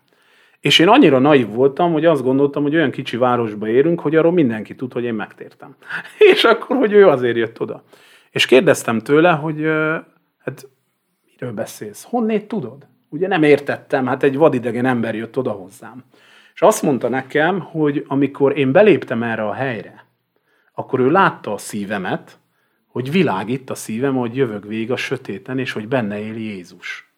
[0.61, 4.33] És én annyira naív voltam, hogy azt gondoltam, hogy olyan kicsi városba érünk, hogy arról
[4.33, 5.77] mindenki tud, hogy én megtértem.
[6.33, 7.83] És akkor, hogy ő azért jött oda.
[8.31, 9.65] És kérdeztem tőle, hogy
[10.39, 10.69] hát
[11.31, 12.05] miről beszélsz?
[12.05, 12.87] Honnét tudod?
[13.09, 16.05] Ugye nem értettem, hát egy vadidegen ember jött oda hozzám.
[16.55, 20.07] És azt mondta nekem, hogy amikor én beléptem erre a helyre,
[20.73, 22.39] akkor ő látta a szívemet,
[22.87, 27.10] hogy világít a szívem, hogy jövök végig a sötéten, és hogy benne él Jézus.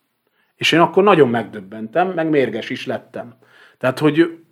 [0.56, 3.34] És én akkor nagyon megdöbbentem, meg mérges is lettem.
[3.78, 4.42] Tehát, hogy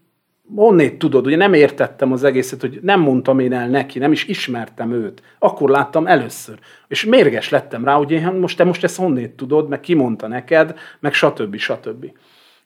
[0.54, 4.24] onnét tudod, ugye nem értettem az egészet, hogy nem mondtam én el neki, nem is
[4.24, 5.22] ismertem őt.
[5.38, 6.58] Akkor láttam először.
[6.88, 10.26] És mérges lettem rá, hogy én, most te most ezt honnét tudod, meg ki mondta
[10.26, 11.56] neked, meg stb.
[11.56, 12.12] stb.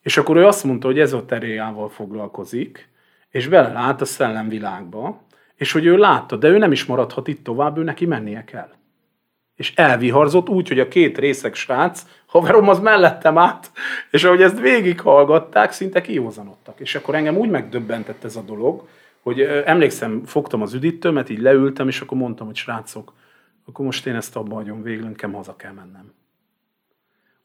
[0.01, 2.89] És akkor ő azt mondta, hogy ezoteriával foglalkozik,
[3.29, 5.23] és belelát a szellemvilágba,
[5.55, 8.69] és hogy ő látta, de ő nem is maradhat itt tovább, ő neki mennie kell
[9.55, 12.05] és elviharzott úgy, hogy a két részek srác,
[12.39, 13.71] haverom az mellettem át,
[14.11, 16.79] és ahogy ezt végighallgatták, szinte kiózanodtak.
[16.79, 18.87] És akkor engem úgy megdöbbentett ez a dolog,
[19.21, 23.13] hogy emlékszem, fogtam az üdítőmet, így leültem, és akkor mondtam, hogy srácok,
[23.65, 26.13] akkor most én ezt abba hagyom végül, nekem haza kell mennem.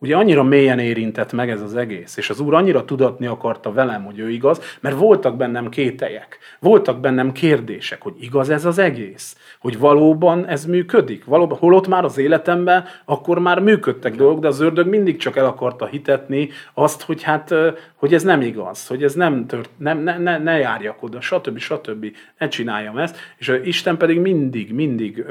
[0.00, 4.04] Ugye annyira mélyen érintett meg ez az egész, és az úr annyira tudatni akarta velem,
[4.04, 9.36] hogy ő igaz, mert voltak bennem kételyek, voltak bennem kérdések, hogy igaz ez az egész,
[9.60, 14.60] hogy valóban ez működik, valóban, holott már az életemben akkor már működtek dolgok, de az
[14.60, 17.54] ördög mindig csak el akarta hitetni azt, hogy hát,
[17.94, 21.58] hogy ez nem igaz, hogy ez nem tört, nem, ne, ne, ne járjak oda, stb.
[21.58, 22.06] stb.
[22.38, 25.24] Ne csináljam ezt, és Isten pedig mindig, mindig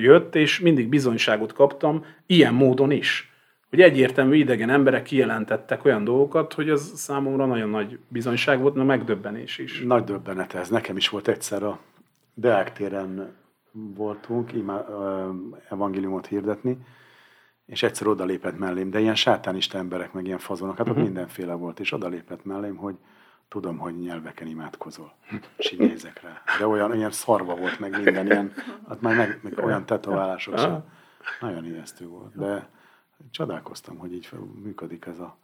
[0.00, 3.31] jött, és mindig bizonyságot kaptam ilyen módon is
[3.72, 8.84] hogy egyértelmű idegen emberek kijelentettek olyan dolgokat, hogy ez számomra nagyon nagy bizonyság volt, na
[8.84, 9.80] megdöbbenés is.
[9.80, 10.68] Nagy döbbenet ez.
[10.68, 11.78] Nekem is volt egyszer a
[12.34, 13.34] Deák téren
[13.72, 14.84] voltunk imá,
[15.68, 16.78] evangéliumot hirdetni,
[17.66, 21.02] és egyszer odalépett mellém, de ilyen sátánista emberek, meg ilyen fazonok, hát uh-huh.
[21.02, 22.94] mindenféle volt, és odalépett mellém, hogy
[23.48, 25.12] tudom, hogy nyelveken imádkozol.
[25.56, 26.42] És így nézek rá.
[26.58, 28.52] De olyan, ilyen szarva volt, meg minden ilyen,
[28.88, 30.84] hát már meg, meg olyan tetoválások sem.
[31.40, 32.36] Nagyon ijesztő volt.
[32.36, 32.68] De
[33.30, 34.28] csodálkoztam, hogy így
[34.62, 35.36] működik ez a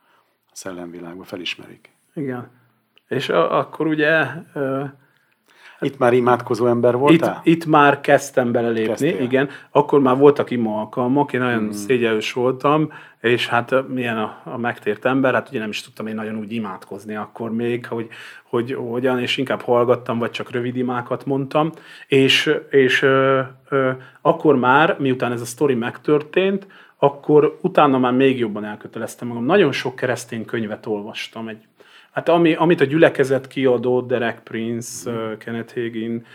[0.53, 1.91] szellemvilágban, felismerik.
[2.15, 2.51] Igen.
[3.09, 4.27] És a, akkor ugye...
[5.81, 7.41] Itt már imádkozó ember voltál?
[7.45, 9.21] Itt, itt már kezdtem belelépni, Kezdtél.
[9.21, 9.49] igen.
[9.71, 11.71] Akkor már voltak ima alkalmak, én nagyon mm.
[11.71, 16.15] szégyelős voltam, és hát milyen a, a megtért ember, hát ugye nem is tudtam én
[16.15, 18.09] nagyon úgy imádkozni akkor még, hogy,
[18.43, 21.71] hogy hogyan, és inkább hallgattam, vagy csak rövid imákat mondtam,
[22.07, 26.67] és, és ö, ö, akkor már, miután ez a sztori megtörtént,
[26.99, 29.45] akkor utána már még jobban elköteleztem magam.
[29.45, 31.67] Nagyon sok keresztény könyvet olvastam, egy
[32.13, 36.27] Hát ami, amit a gyülekezet kiadott, Derek Prince, uh, Kenneth Hagin,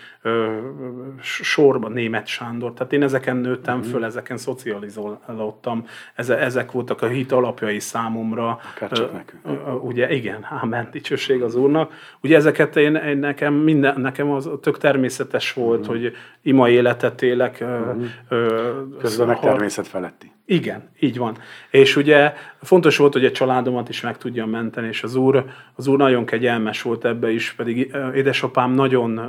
[1.22, 3.92] sorban Német Sándor, tehát én ezeken nőttem uh-huh.
[3.92, 8.60] föl, ezeken szocializálódtam, Eze, ezek voltak a hit alapjai számomra.
[8.82, 9.00] uh,
[9.46, 11.94] Uh, ugye, igen, ámen, dicsőség az Úrnak.
[12.22, 15.96] Ugye ezeket én, én nekem, minden, nekem az tök természetes volt, uh-huh.
[15.96, 17.58] hogy ima életet élek.
[17.62, 18.04] Uh-huh.
[18.32, 20.32] Uh, Közben meg természet feletti.
[20.46, 21.38] Igen, így van.
[21.70, 25.46] És ugye fontos volt, hogy a családomat is meg tudjam menteni, és az úr,
[25.76, 29.22] az úr nagyon kegyelmes volt ebbe is, pedig édesapám nagyon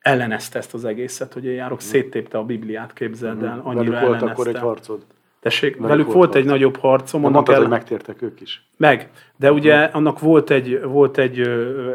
[0.00, 4.14] ellenezte ezt az egészet, hogy én járok, széttépte a Bibliát, képzeld el, annyira Velük volt
[4.14, 4.30] ellenezte.
[4.30, 5.00] akkor egy harcod?
[5.40, 7.22] Tessék, velük, velük volt, volt egy nagyobb harcom.
[7.22, 7.60] De mondtad, el...
[7.60, 8.66] hogy megtértek ők is.
[8.76, 11.40] Meg, de ugye annak volt egy, volt egy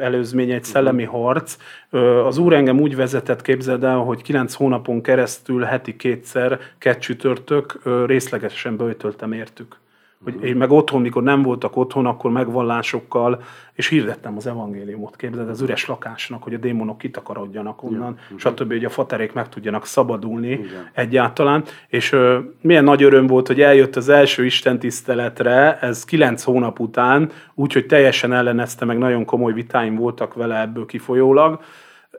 [0.02, 1.58] előzmény, egy szellemi harc.
[2.26, 8.78] Az úr engem úgy vezetett, képzeld el, hogy kilenc hónapon keresztül heti kétszer, kettőtörtök részlegesen
[8.78, 9.81] beütöltem értük.
[10.24, 13.44] Hogy én meg otthon, mikor nem voltak otthon, akkor megvallásokkal,
[13.74, 18.72] és hirdettem az evangéliumot, képzeld, az üres lakásnak, hogy a démonok kitakarodjanak onnan, ja, stb.,
[18.72, 20.90] hogy a faterék meg tudjanak szabadulni igen.
[20.94, 21.64] egyáltalán.
[21.88, 27.32] És ö, milyen nagy öröm volt, hogy eljött az első istentiszteletre, ez kilenc hónap után,
[27.54, 31.60] úgyhogy teljesen ellenezte, meg nagyon komoly vitáim voltak vele ebből kifolyólag,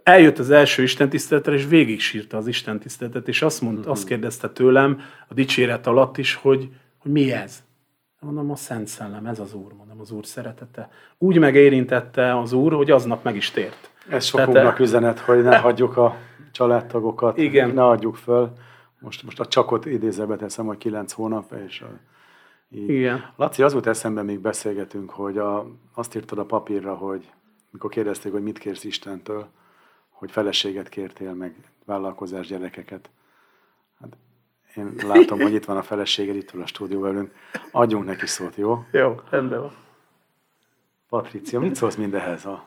[0.02, 5.00] eljött az első istentiszteletre, és végig sírta az istentiszteletet, és azt, mondta, azt kérdezte tőlem
[5.28, 7.62] a dicséret alatt is, hogy, hogy mi ez?
[8.22, 10.90] Mondom, a Szent Szellem, ez az Úr, mondom, az Úr szeretete.
[11.18, 13.90] Úgy megérintette az Úr, hogy aznap meg is tért.
[14.08, 16.16] Ez sokunknak Tehát, üzenet, hogy ne hagyjuk a
[16.52, 17.70] családtagokat, igen.
[17.70, 18.52] ne adjuk föl.
[18.98, 21.86] Most, most a csakot idézőbe teszem, hogy kilenc hónap, és a,
[22.70, 22.88] így.
[22.88, 23.32] Igen.
[23.36, 27.30] Laci, az volt eszembe, még beszélgetünk, hogy a, azt írtad a papírra, hogy
[27.70, 29.46] mikor kérdezték, hogy mit kérsz Istentől,
[30.10, 31.54] hogy feleséget kértél, meg
[31.84, 33.10] vállalkozás gyerekeket.
[34.00, 34.16] Hát
[34.76, 37.34] én látom, hogy itt van a feleséged, itt van a stúdió velünk.
[37.70, 38.84] Adjunk neki szót, jó?
[38.90, 39.72] Jó, rendben van.
[41.08, 42.64] Patricia, mit szólsz mindehez a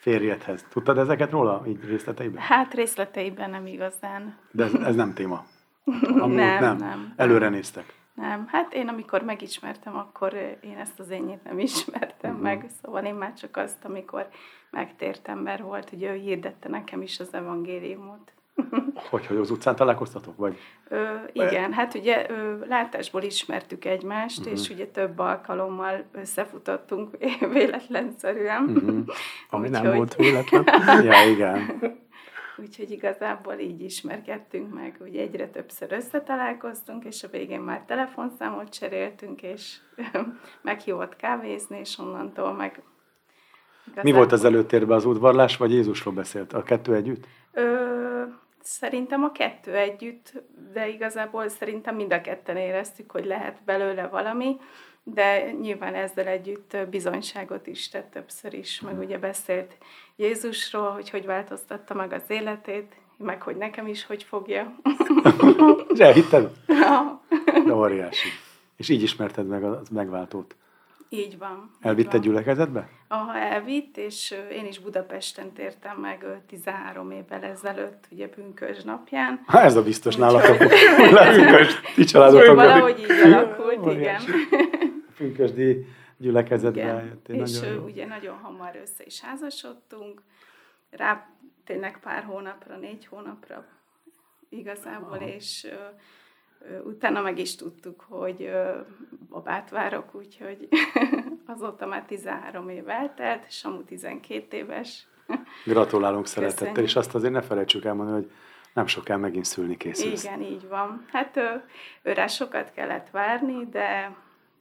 [0.00, 0.64] férjedhez?
[0.68, 2.42] Tudtad ezeket róla, így részleteiben?
[2.42, 4.36] Hát részleteiben nem igazán.
[4.50, 5.46] De ez, ez nem téma?
[6.16, 7.12] nem, nem, nem.
[7.16, 7.94] Előre néztek?
[8.14, 12.44] Nem, hát én amikor megismertem, akkor én ezt az énnyit nem ismertem uh-huh.
[12.44, 14.28] meg, szóval én már csak azt, amikor
[14.70, 18.32] megtért ember volt, hogy ő hirdette nekem is az evangéliumot.
[19.10, 20.58] Hogy, hogy az utcán találkoztatok, vagy?
[20.88, 24.52] Ö, igen, hát ugye ö, látásból ismertük egymást, uh-huh.
[24.52, 27.10] és ugye több alkalommal összefutottunk
[27.52, 28.62] véletlenszerűen.
[28.62, 28.98] Uh-huh.
[29.50, 30.64] Ami nem volt véletlen.
[31.04, 31.80] ja, igen.
[32.56, 39.42] Úgyhogy igazából így ismerkedtünk meg, ugye egyre többször összetalálkoztunk, és a végén már telefonszámot cseréltünk,
[39.42, 39.76] és
[40.62, 42.82] meghívott kávézni, és onnantól meg...
[43.86, 44.10] Igazából...
[44.10, 46.52] Mi volt az előtérben, az udvarlás, vagy Jézusról beszélt?
[46.52, 47.26] A kettő együtt?
[47.52, 48.22] Ö,
[48.66, 50.32] szerintem a kettő együtt,
[50.72, 54.56] de igazából szerintem mind a ketten éreztük, hogy lehet belőle valami,
[55.02, 59.76] de nyilván ezzel együtt bizonyságot is tett többször is, meg ugye beszélt
[60.16, 64.76] Jézusról, hogy hogy változtatta meg az életét, meg hogy nekem is hogy fogja.
[65.92, 66.50] És elhitted?
[66.66, 67.20] Ja.
[67.66, 68.28] De óriási.
[68.76, 70.56] És így ismerted meg a megváltót.
[71.08, 71.70] Így van.
[71.80, 72.88] Elvitt egy gyülekezetbe?
[73.08, 79.42] Aha, elvitt, és én is Budapesten tértem meg 13 évvel ezelőtt, ugye Pünkös napján.
[79.46, 80.56] Ha ez a biztos nálatok,
[81.36, 82.54] pünkös, ti családotok.
[82.54, 84.20] Valahogy így alakult, igen.
[85.16, 85.86] pünkösdi
[86.16, 87.42] gyülekezetbe eljöttél.
[87.42, 90.22] És Nagyon ugye nagyon hamar össze is házasodtunk,
[90.90, 91.30] rá
[91.64, 93.64] tényleg pár hónapra, négy hónapra
[94.48, 95.88] igazából, és ö, ö,
[96.84, 98.50] utána meg is tudtuk, hogy
[99.30, 100.68] babát várok, úgyhogy
[101.54, 105.06] azóta már 13 év eltelt, Samu 12 éves.
[105.64, 106.90] Gratulálunk szeretettel, Köszönjük.
[106.90, 108.30] és azt azért ne felejtsük elmondani, hogy
[108.72, 110.24] nem soká megint szülni készülsz.
[110.24, 111.04] Igen, így van.
[111.12, 111.40] Hát
[112.02, 114.16] őre sokat kellett várni, de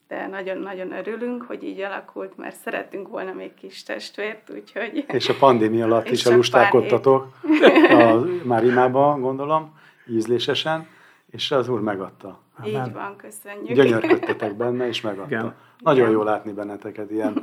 [0.08, 5.36] de nagyon-nagyon örülünk, hogy így alakult, mert szeretünk volna még kis testvért, úgyhogy És a
[5.40, 7.28] pandémia alatt is elustálkodtatok,
[7.90, 10.88] a, már imába gondolom, ízlésesen,
[11.36, 12.40] és az Úr megadta.
[12.66, 13.76] így van, köszönjük.
[13.76, 15.36] Gyönyörködtetek benne, és megadta.
[15.36, 15.54] Igen.
[15.80, 16.12] Nagyon Igen.
[16.12, 17.42] jó látni benneteket ilyen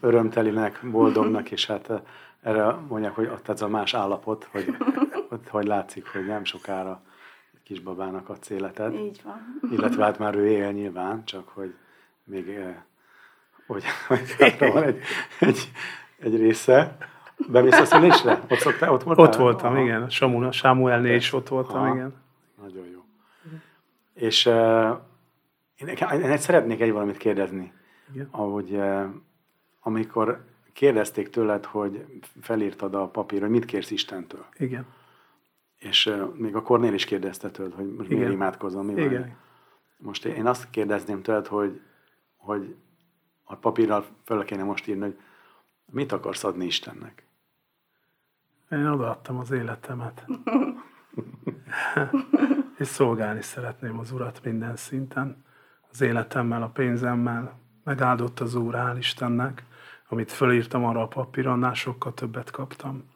[0.00, 2.00] örömtelinek, boldognak, és hát eh,
[2.42, 4.64] erre mondják, hogy ott ez a más állapot, hogy,
[5.28, 7.02] hogy, hogy látszik, hogy nem sokára
[7.64, 9.60] kisbabának adsz életed, Így van.
[9.70, 11.74] illetve hát már ő él nyilván, csak hogy
[12.24, 12.76] még eh,
[13.66, 15.00] hogy, hogy hátra van egy,
[15.40, 15.70] egy,
[16.18, 16.96] egy része.
[17.48, 18.40] Bemész a szülésre?
[18.48, 19.24] Ott, szoktál, ott voltál?
[19.24, 19.82] Ott voltam, Aha.
[19.82, 20.10] igen.
[20.10, 21.94] Samu, Samuelnél is ott voltam, Aha.
[21.94, 22.14] igen.
[22.62, 22.99] Nagyon jó.
[24.20, 24.98] És uh,
[25.76, 25.88] én,
[26.22, 27.72] én szeretnék egy valamit kérdezni.
[28.12, 28.28] Igen.
[28.30, 29.04] Ahogy uh,
[29.80, 34.46] amikor kérdezték tőled, hogy felírtad a papír, hogy mit kérsz Istentől.
[34.56, 34.86] Igen.
[35.76, 38.32] És uh, még a Kornél is kérdezte tőled, hogy most miért Igen.
[38.32, 39.20] imádkozom, mi Igen.
[39.20, 39.36] van.
[39.96, 41.80] Most én azt kérdezném tőled, hogy,
[42.36, 42.76] hogy
[43.44, 45.18] a papírral fel kéne most írni, hogy
[45.84, 47.24] mit akarsz adni Istennek.
[48.70, 50.24] Én odaadtam az életemet.
[52.78, 55.44] és szolgálni szeretném az Urat minden szinten.
[55.90, 57.58] Az életemmel, a pénzemmel.
[57.84, 59.64] Megáldott az Úr, hál' Istennek.
[60.08, 63.10] Amit fölírtam arra a papíron, annál sokkal többet kaptam.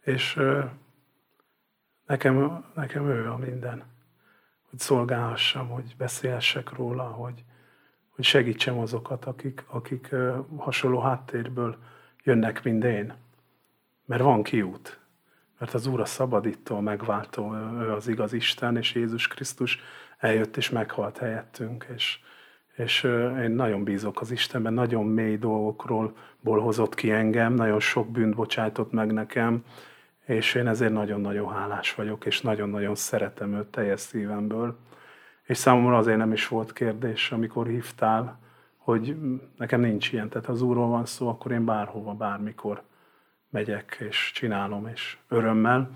[0.00, 0.64] És ö,
[2.06, 3.84] nekem, nekem ő a minden.
[4.70, 7.44] Hogy szolgálhassam, hogy beszélhessek róla, hogy,
[8.08, 11.76] hogy segítsem azokat, akik, akik ö, hasonló háttérből
[12.22, 13.14] jönnek, mint én.
[14.04, 15.00] Mert van kiút.
[15.58, 19.80] Mert az Úr a szabadító, megváltó, ő az igaz Isten, és Jézus Krisztus
[20.18, 22.18] eljött és meghalt helyettünk, és,
[22.76, 23.02] és
[23.42, 28.34] én nagyon bízok az Istenben, nagyon mély dolgokról ból hozott ki engem, nagyon sok bűnt
[28.34, 29.64] bocsájtott meg nekem,
[30.26, 34.76] és én ezért nagyon-nagyon hálás vagyok, és nagyon-nagyon szeretem őt teljes szívemből.
[35.42, 38.38] És számomra azért nem is volt kérdés, amikor hívtál,
[38.76, 39.16] hogy
[39.56, 42.82] nekem nincs ilyen, tehát az Úrról van szó, akkor én bárhova, bármikor
[43.56, 45.90] megyek, és csinálom, és örömmel.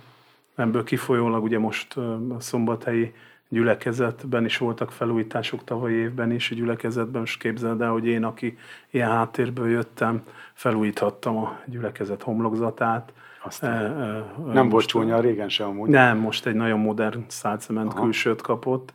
[0.54, 3.14] Ebből kifolyólag ugye most a szombathelyi
[3.48, 8.58] gyülekezetben is voltak felújítások tavalyi évben is, a gyülekezetben, most képzeld el, hogy én, aki
[8.90, 13.12] ilyen háttérből jöttem, felújíthattam a gyülekezet homlokzatát.
[13.42, 15.88] Aztán ö, ö, nem volt most- csúnya régen sem amúgy.
[15.88, 18.92] nem, most egy nagyon modern szálcement külsőt kapott,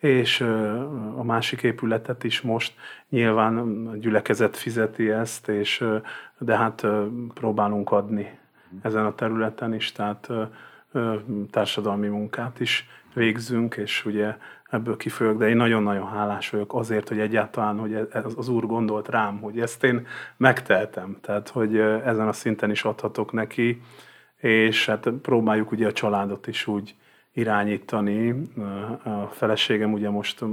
[0.00, 0.40] és
[1.16, 2.74] a másik épületet is most
[3.08, 5.84] nyilván a gyülekezet fizeti ezt, és,
[6.38, 6.86] de hát
[7.34, 8.38] próbálunk adni
[8.82, 10.28] ezen a területen is, tehát
[11.50, 14.36] társadalmi munkát is végzünk, és ugye
[14.70, 19.08] ebből kifolyok, de én nagyon-nagyon hálás vagyok azért, hogy egyáltalán hogy ez- az Úr gondolt
[19.08, 23.82] rám, hogy ezt én megteltem, tehát hogy ezen a szinten is adhatok neki,
[24.36, 26.94] és hát próbáljuk ugye a családot is úgy
[27.32, 28.42] irányítani.
[29.04, 30.44] A feleségem ugye most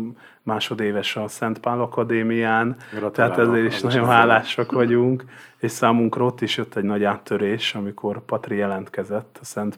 [0.43, 5.23] másodéves a Szent Pál Akadémián, Gratulálok, tehát ezért is is nagyon nagyon hálásak vagyunk,
[5.57, 9.77] és számunkra ott is jött egy nagy áttörés, amikor Patri jelentkezett a Szent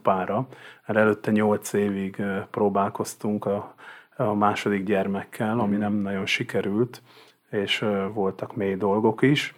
[0.86, 3.76] mert előtte nyolc évig próbálkoztunk a,
[4.16, 7.02] a második gyermekkel, ami nem nagyon sikerült,
[7.50, 9.54] és voltak mély dolgok is.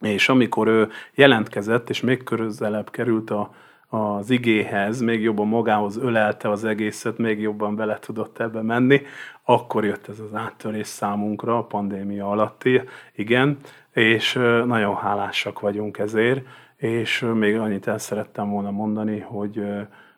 [0.00, 3.54] És amikor ő jelentkezett, és még közelebb került a,
[3.90, 9.02] az igéhez, még jobban magához ölelte az egészet, még jobban bele tudott ebbe menni,
[9.42, 12.82] akkor jött ez az áttörés számunkra a pandémia alatti,
[13.14, 13.58] igen,
[13.92, 14.32] és
[14.66, 19.62] nagyon hálásak vagyunk ezért, és még annyit el szerettem volna mondani, hogy,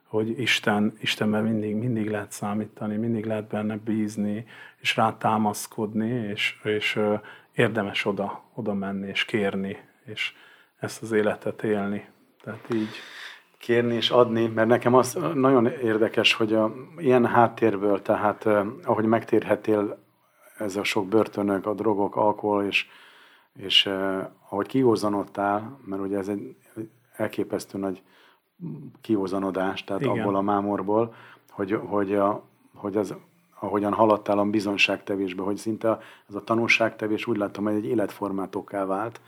[0.05, 4.47] hogy Isten, Istenben mindig, mindig lehet számítani, mindig lehet benne bízni,
[4.81, 7.01] és rá támaszkodni, és, és
[7.55, 10.33] érdemes oda, oda menni, és kérni, és
[10.79, 12.05] ezt az életet élni.
[12.43, 12.91] Tehát így.
[13.63, 19.05] Kérni és adni, mert nekem az nagyon érdekes, hogy a, ilyen háttérből, tehát eh, ahogy
[19.05, 19.99] megtérhetél
[20.59, 22.87] ez a sok börtönök, a drogok, alkohol, és,
[23.59, 23.91] és
[24.49, 26.57] ahogy kiózanodtál, mert ugye ez egy
[27.17, 28.03] elképesztő nagy
[29.01, 30.19] kiózanodás, tehát Igen.
[30.19, 31.15] Abból a mámorból,
[31.51, 32.43] hogy, hogy, a,
[32.75, 33.15] hogy az,
[33.61, 35.99] ahogyan haladtál a bizonságtevésbe, hogy szinte
[36.29, 39.21] ez a tanulságtevés úgy láttam, hogy egy életformátokká vált,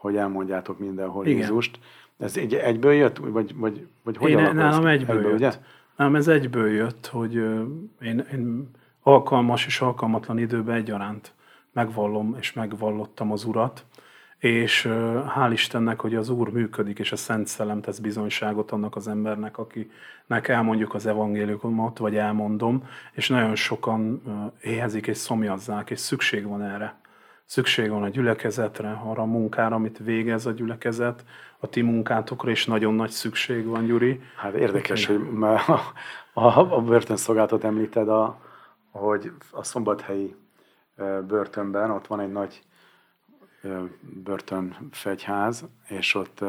[0.00, 1.38] hogy elmondjátok mindenhol Igen.
[1.38, 1.78] Jézust.
[2.18, 5.38] Ez egy, egyből jött, vagy, vagy, vagy hogy Én, nálam egyből, egyből, jött.
[5.38, 5.52] ugye?
[5.96, 7.34] Nálam ez egyből jött, hogy
[8.00, 8.70] én, én
[9.02, 11.34] alkalmas és alkalmatlan időben egyaránt
[11.72, 13.84] megvallom és megvallottam az Urat,
[14.38, 14.88] és
[15.36, 19.58] hál' Istennek, hogy az Úr működik, és a Szent Szellem tesz bizonyságot annak az embernek,
[19.58, 24.22] akinek elmondjuk az evangéliumot, vagy elmondom, és nagyon sokan
[24.62, 26.99] éhezik és szomjazzák, és szükség van erre.
[27.50, 31.24] Szükség van a gyülekezetre, arra a munkára, amit végez a gyülekezet,
[31.58, 34.20] a ti munkátokra, és nagyon nagy szükség van, Gyuri.
[34.36, 35.80] Hát érdekes, hogy a,
[36.32, 38.40] a, a börtönszolgáltat említed, a,
[38.90, 40.34] hogy a szombathelyi
[41.26, 42.62] börtönben ott van egy nagy
[44.00, 46.44] börtönfegyház, és ott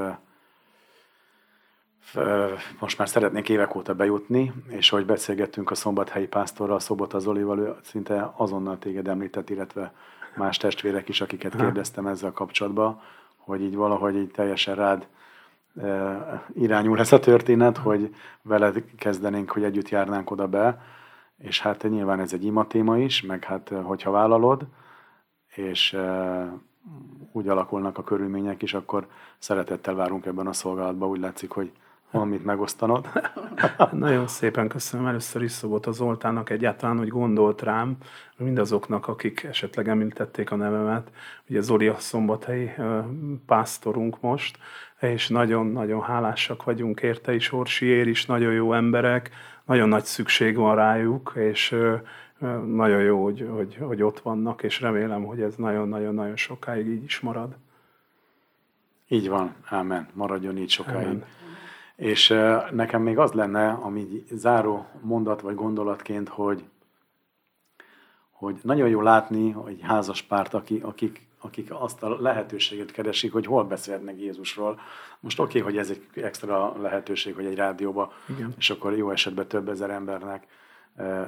[2.79, 7.75] most már szeretnék évek óta bejutni, és ahogy beszélgettünk a szombathelyi pásztorral, Szobota Zolival, ő
[7.83, 9.93] szinte azonnal téged említett, illetve
[10.35, 13.01] más testvérek is, akiket kérdeztem ezzel kapcsolatban,
[13.37, 15.07] hogy így valahogy így teljesen rád
[16.53, 20.81] irányul ez a történet, hogy veled kezdenénk, hogy együtt járnánk oda be,
[21.37, 24.67] és hát nyilván ez egy ima téma is, meg hát hogyha vállalod,
[25.47, 25.97] és
[27.31, 29.07] úgy alakulnak a körülmények is, akkor
[29.37, 31.09] szeretettel várunk ebben a szolgálatban.
[31.09, 31.71] Úgy látszik, hogy
[32.11, 33.07] valamit megosztanod.
[33.91, 37.97] Nagyon szépen köszönöm először is Szobot az Zoltának egyáltalán, hogy gondolt rám,
[38.37, 41.11] mindazoknak, akik esetleg említették a nevemet.
[41.49, 42.71] Ugye Zoli a szombathelyi
[43.45, 44.57] pásztorunk most,
[44.99, 49.29] és nagyon-nagyon hálásak vagyunk érte, és Orsiér is nagyon jó emberek,
[49.65, 51.75] nagyon nagy szükség van rájuk, és
[52.65, 57.19] nagyon jó, hogy, hogy, hogy ott vannak, és remélem, hogy ez nagyon-nagyon-nagyon sokáig így is
[57.19, 57.55] marad.
[59.07, 61.05] Így van, ámen, maradjon így sokáig.
[61.05, 61.23] Amen.
[62.01, 62.27] És
[62.71, 66.63] nekem még az lenne, ami záró mondat vagy gondolatként, hogy,
[68.31, 73.45] hogy nagyon jó látni, hogy házas párt, akik, akik, akik azt a lehetőséget keresik, hogy
[73.45, 74.79] hol beszélnek Jézusról.
[75.19, 78.53] Most oké, okay, hogy ez egy extra lehetőség, hogy egy rádióba, Igen.
[78.57, 80.47] és akkor jó esetben több ezer embernek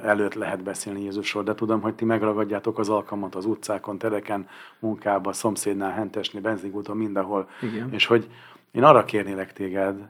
[0.02, 4.48] előtt lehet beszélni Jézusról, de tudom, hogy ti megragadjátok az alkalmat az utcákon, tereken,
[4.78, 7.48] munkába, szomszédnál, hentesni, benzingúton, mindenhol.
[7.62, 7.92] Igen.
[7.92, 8.30] És hogy
[8.70, 10.08] én arra kérnélek téged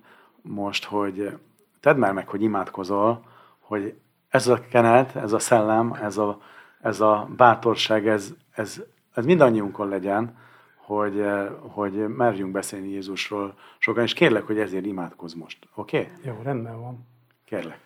[0.49, 1.39] most, hogy
[1.81, 3.25] tedd már meg, hogy imádkozol,
[3.61, 3.95] hogy
[4.29, 6.41] ez a kenet, ez a szellem, ez a,
[6.81, 8.83] ez a bátorság, ez, ez,
[9.15, 10.37] ez mindannyiunkon legyen,
[10.77, 11.25] hogy,
[11.61, 15.59] hogy merjünk beszélni Jézusról sokan, és kérlek, hogy ezért imádkozz most.
[15.75, 15.99] Oké?
[15.99, 16.13] Okay?
[16.23, 17.07] Jó, rendben van.
[17.45, 17.79] Kérlek.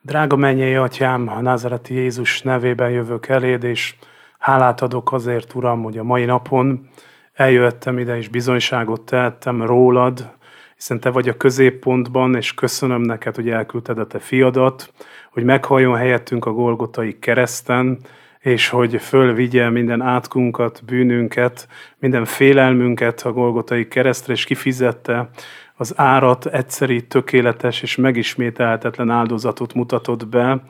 [0.00, 3.96] Drága mennyei atyám, a Názareti Jézus nevében jövök eléd, és
[4.38, 6.88] hálát adok azért, Uram, hogy a mai napon
[7.32, 10.36] eljöttem ide, és bizonyságot tehettem rólad,
[10.82, 14.92] hiszen te vagy a középpontban, és köszönöm neked, hogy elküldted a te fiadat,
[15.30, 17.98] hogy meghalljon helyettünk a Golgotai kereszten,
[18.38, 21.68] és hogy fölvigye minden átkunkat, bűnünket,
[21.98, 25.30] minden félelmünket a Golgotai keresztre, és kifizette
[25.74, 30.62] az árat, egyszeri, tökéletes és megismételhetetlen áldozatot mutatott be,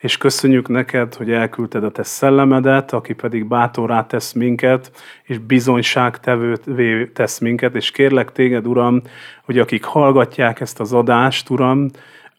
[0.00, 4.90] és köszönjük neked, hogy elküldted a te szellemedet, aki pedig bátorá tesz minket,
[5.22, 9.02] és bizonyságtevővé tesz minket, és kérlek téged, Uram,
[9.44, 11.90] hogy akik hallgatják ezt az adást, Uram,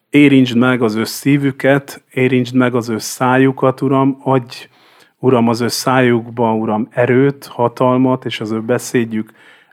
[0.10, 4.68] érintsd meg az ő szívüket, érintsd meg az ő szájukat, Uram, adj,
[5.20, 9.32] Uram, az ő szájukba, Uram, erőt, hatalmat, és az ő beszédjük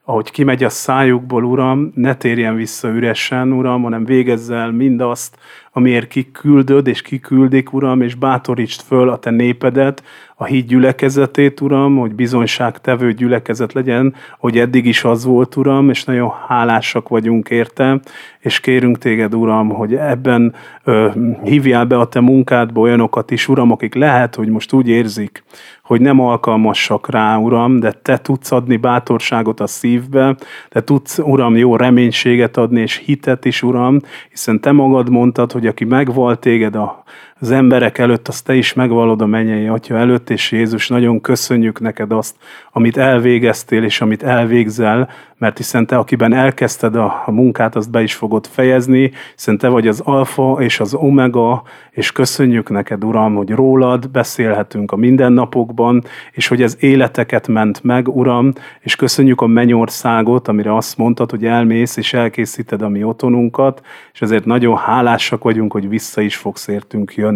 [0.09, 5.39] ahogy kimegy a szájukból, Uram, ne térjen vissza üresen, Uram, hanem végezz el mindazt,
[5.79, 10.03] amiért kiküldöd és kiküldik, Uram, és bátorítsd föl a Te népedet,
[10.41, 16.05] a híd gyülekezetét, Uram, hogy bizonyságtevő gyülekezet legyen, hogy eddig is az volt, Uram, és
[16.05, 18.01] nagyon hálásak vagyunk érte,
[18.41, 20.55] és kérünk Téged, Uram, hogy ebben
[20.85, 21.09] ö,
[21.45, 25.45] hívjál be a Te munkádba olyanokat is, Uram, akik lehet, hogy most úgy érzik,
[25.83, 30.37] hogy nem alkalmasak rá, Uram, de Te tudsz adni bátorságot a szívbe,
[30.68, 34.01] Te tudsz, Uram, jó reménységet adni, és hitet is, Uram,
[34.31, 37.03] hiszen Te magad mondtad, hogy aki megval Téged a
[37.41, 41.80] az emberek előtt, azt te is megvallod a mennyei Atya előtt, és Jézus, nagyon köszönjük
[41.80, 42.36] neked azt,
[42.72, 45.09] amit elvégeztél, és amit elvégzel,
[45.39, 49.89] mert hiszen te, akiben elkezdted a, munkát, azt be is fogod fejezni, hiszen te vagy
[49.89, 56.49] az alfa és az omega, és köszönjük neked, Uram, hogy rólad beszélhetünk a mindennapokban, és
[56.49, 61.97] hogy ez életeket ment meg, Uram, és köszönjük a mennyországot, amire azt mondtad, hogy elmész
[61.97, 67.14] és elkészíted a mi otthonunkat, és ezért nagyon hálásak vagyunk, hogy vissza is fogsz értünk
[67.14, 67.26] jönni,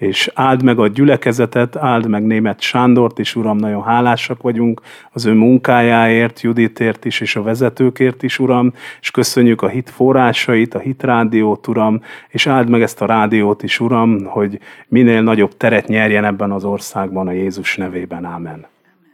[0.00, 4.80] és áld meg a gyülekezetet, áld meg német Sándort is, Uram, nagyon hálásak vagyunk
[5.12, 10.74] az ő munkájáért, Juditért is, és a vezetőkért is, Uram, és köszönjük a hit forrásait,
[10.74, 14.58] a hit rádiót, Uram, és áld meg ezt a rádiót is, Uram, hogy
[14.88, 18.24] minél nagyobb teret nyerjen ebben az országban a Jézus nevében.
[18.24, 18.66] Ámen.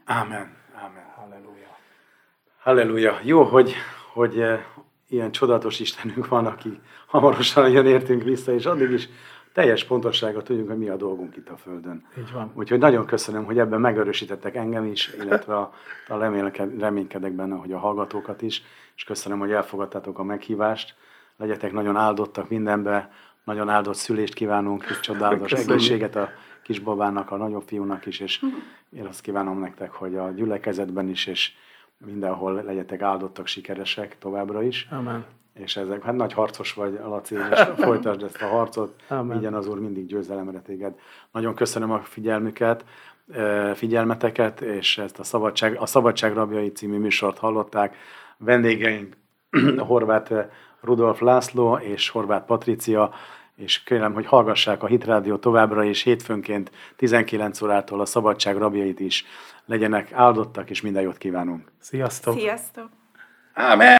[0.04, 0.54] Ámen.
[0.74, 1.04] Ámen.
[1.16, 1.76] Halleluja.
[2.58, 3.18] Halleluja.
[3.22, 3.74] Jó, hogy,
[4.12, 4.58] hogy eh,
[5.08, 9.08] ilyen csodatos Istenünk van, aki hamarosan jön értünk vissza, és addig is
[9.56, 12.06] teljes pontosságot tudjunk, hogy mi a dolgunk itt a Földön.
[12.18, 12.50] Így van.
[12.54, 15.72] Úgyhogy nagyon köszönöm, hogy ebben megerősítettek engem is, illetve a,
[16.08, 16.16] a
[16.78, 18.62] reménykedek benne, hogy a hallgatókat is,
[18.96, 20.94] és köszönöm, hogy elfogadtátok a meghívást.
[21.36, 23.10] Legyetek nagyon áldottak mindenbe,
[23.44, 26.30] nagyon áldott szülést kívánunk, és csodálatos egészséget a
[26.62, 28.44] kisbabának, a nagyobb fiúnak is, és
[28.90, 31.52] én azt kívánom nektek, hogy a gyülekezetben is, és
[31.98, 34.88] mindenhol legyetek áldottak, sikeresek továbbra is.
[34.90, 35.24] Amen.
[35.58, 39.02] És ezek, hát nagy harcos vagy, Laci, és folytasd ezt a harcot,
[39.36, 40.94] igen az Úr mindig győzelemre téged.
[41.32, 42.84] Nagyon köszönöm a figyelmüket,
[43.74, 47.96] figyelmeteket, és ezt a Szabadság, a Szabadság Rabjai című műsort hallották.
[48.36, 49.16] Vendégeink
[49.88, 50.34] Horváth
[50.80, 53.14] Rudolf László és Horváth Patricia,
[53.56, 59.24] és kérem, hogy hallgassák a Hitrádió továbbra is hétfőnként 19 órától a Szabadság rabjait is
[59.66, 61.72] legyenek áldottak, és minden jót kívánunk.
[61.80, 62.38] Sziasztok!
[62.38, 62.88] Sziasztok!
[63.54, 63.86] Amen!